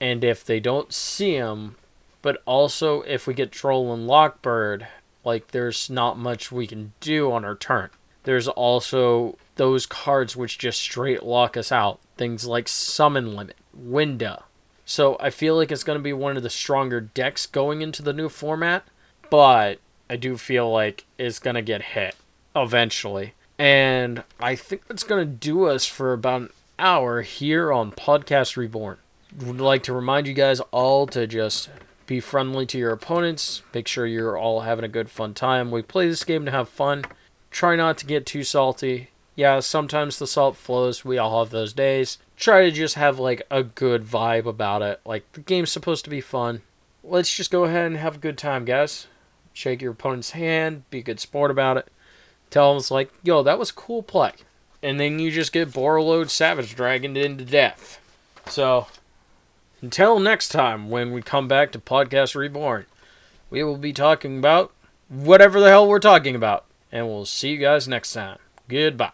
And 0.00 0.22
if 0.22 0.44
they 0.44 0.60
don't 0.60 0.92
see 0.92 1.34
him, 1.34 1.76
but 2.22 2.42
also 2.46 3.02
if 3.02 3.26
we 3.26 3.34
get 3.34 3.50
Droll 3.50 3.92
and 3.92 4.06
Lock 4.06 4.42
Bird, 4.42 4.86
like 5.24 5.48
there's 5.48 5.90
not 5.90 6.18
much 6.18 6.52
we 6.52 6.66
can 6.66 6.92
do 7.00 7.32
on 7.32 7.44
our 7.44 7.56
turn. 7.56 7.90
There's 8.24 8.48
also 8.48 9.38
those 9.56 9.86
cards 9.86 10.36
which 10.36 10.58
just 10.58 10.80
straight 10.80 11.22
lock 11.22 11.56
us 11.56 11.72
out. 11.72 12.00
Things 12.16 12.46
like 12.46 12.68
Summon 12.68 13.34
Limit, 13.34 13.56
Winda. 13.72 14.44
So 14.84 15.16
I 15.20 15.30
feel 15.30 15.56
like 15.56 15.70
it's 15.70 15.84
going 15.84 15.98
to 15.98 16.02
be 16.02 16.12
one 16.12 16.36
of 16.36 16.42
the 16.42 16.50
stronger 16.50 17.00
decks 17.00 17.46
going 17.46 17.82
into 17.82 18.02
the 18.02 18.12
new 18.12 18.28
format, 18.28 18.84
but 19.30 19.80
I 20.08 20.16
do 20.16 20.36
feel 20.36 20.70
like 20.70 21.04
it's 21.18 21.38
going 21.38 21.56
to 21.56 21.62
get 21.62 21.82
hit 21.82 22.16
eventually. 22.56 23.34
And 23.58 24.22
I 24.40 24.54
think 24.54 24.86
that's 24.86 25.02
going 25.02 25.26
to 25.26 25.32
do 25.32 25.64
us 25.66 25.84
for 25.84 26.12
about 26.12 26.42
an 26.42 26.50
hour 26.78 27.22
here 27.22 27.72
on 27.72 27.92
Podcast 27.92 28.56
Reborn. 28.56 28.98
Would 29.36 29.60
like 29.60 29.82
to 29.84 29.92
remind 29.92 30.26
you 30.26 30.34
guys 30.34 30.60
all 30.70 31.06
to 31.08 31.26
just 31.26 31.68
be 32.06 32.18
friendly 32.18 32.66
to 32.66 32.78
your 32.78 32.92
opponents. 32.92 33.62
Make 33.74 33.86
sure 33.86 34.06
you're 34.06 34.36
all 34.36 34.62
having 34.62 34.84
a 34.84 34.88
good 34.88 35.10
fun 35.10 35.34
time. 35.34 35.70
We 35.70 35.82
play 35.82 36.08
this 36.08 36.24
game 36.24 36.44
to 36.46 36.50
have 36.50 36.68
fun. 36.68 37.04
Try 37.50 37.76
not 37.76 37.98
to 37.98 38.06
get 38.06 38.26
too 38.26 38.42
salty. 38.42 39.10
Yeah, 39.36 39.60
sometimes 39.60 40.18
the 40.18 40.26
salt 40.26 40.56
flows. 40.56 41.04
We 41.04 41.18
all 41.18 41.44
have 41.44 41.50
those 41.50 41.72
days. 41.72 42.18
try 42.36 42.64
to 42.64 42.70
just 42.70 42.96
have 42.96 43.18
like 43.18 43.42
a 43.50 43.62
good 43.62 44.04
vibe 44.04 44.46
about 44.46 44.82
it. 44.82 45.00
Like 45.04 45.30
the 45.32 45.40
game's 45.40 45.70
supposed 45.70 46.04
to 46.04 46.10
be 46.10 46.20
fun. 46.20 46.62
Let's 47.04 47.32
just 47.32 47.50
go 47.50 47.64
ahead 47.64 47.86
and 47.86 47.96
have 47.96 48.16
a 48.16 48.20
good 48.20 48.38
time, 48.38 48.64
guys. 48.64 49.06
Shake 49.52 49.82
your 49.82 49.92
opponent's 49.92 50.30
hand, 50.30 50.88
be 50.90 50.98
a 50.98 51.02
good 51.02 51.20
sport 51.20 51.50
about 51.50 51.76
it. 51.76 51.88
Tell 52.50 52.70
them 52.70 52.78
it's 52.78 52.90
like, 52.90 53.12
yo, 53.22 53.42
that 53.42 53.58
was 53.58 53.70
cool 53.70 54.02
play. 54.02 54.32
And 54.82 54.98
then 54.98 55.18
you 55.18 55.30
just 55.30 55.52
get 55.52 55.72
Borreload 55.72 56.30
Savage 56.30 56.74
Dragoned 56.74 57.16
into 57.16 57.44
death. 57.44 58.00
So 58.46 58.86
until 59.80 60.18
next 60.18 60.48
time 60.48 60.90
when 60.90 61.12
we 61.12 61.22
come 61.22 61.48
back 61.48 61.72
to 61.72 61.78
Podcast 61.78 62.34
Reborn, 62.34 62.86
we 63.50 63.62
will 63.62 63.76
be 63.76 63.92
talking 63.92 64.38
about 64.38 64.72
whatever 65.08 65.60
the 65.60 65.68
hell 65.68 65.88
we're 65.88 65.98
talking 65.98 66.34
about. 66.34 66.64
And 66.90 67.06
we'll 67.06 67.26
see 67.26 67.50
you 67.50 67.58
guys 67.58 67.86
next 67.86 68.12
time. 68.12 68.38
Goodbye. 68.68 69.12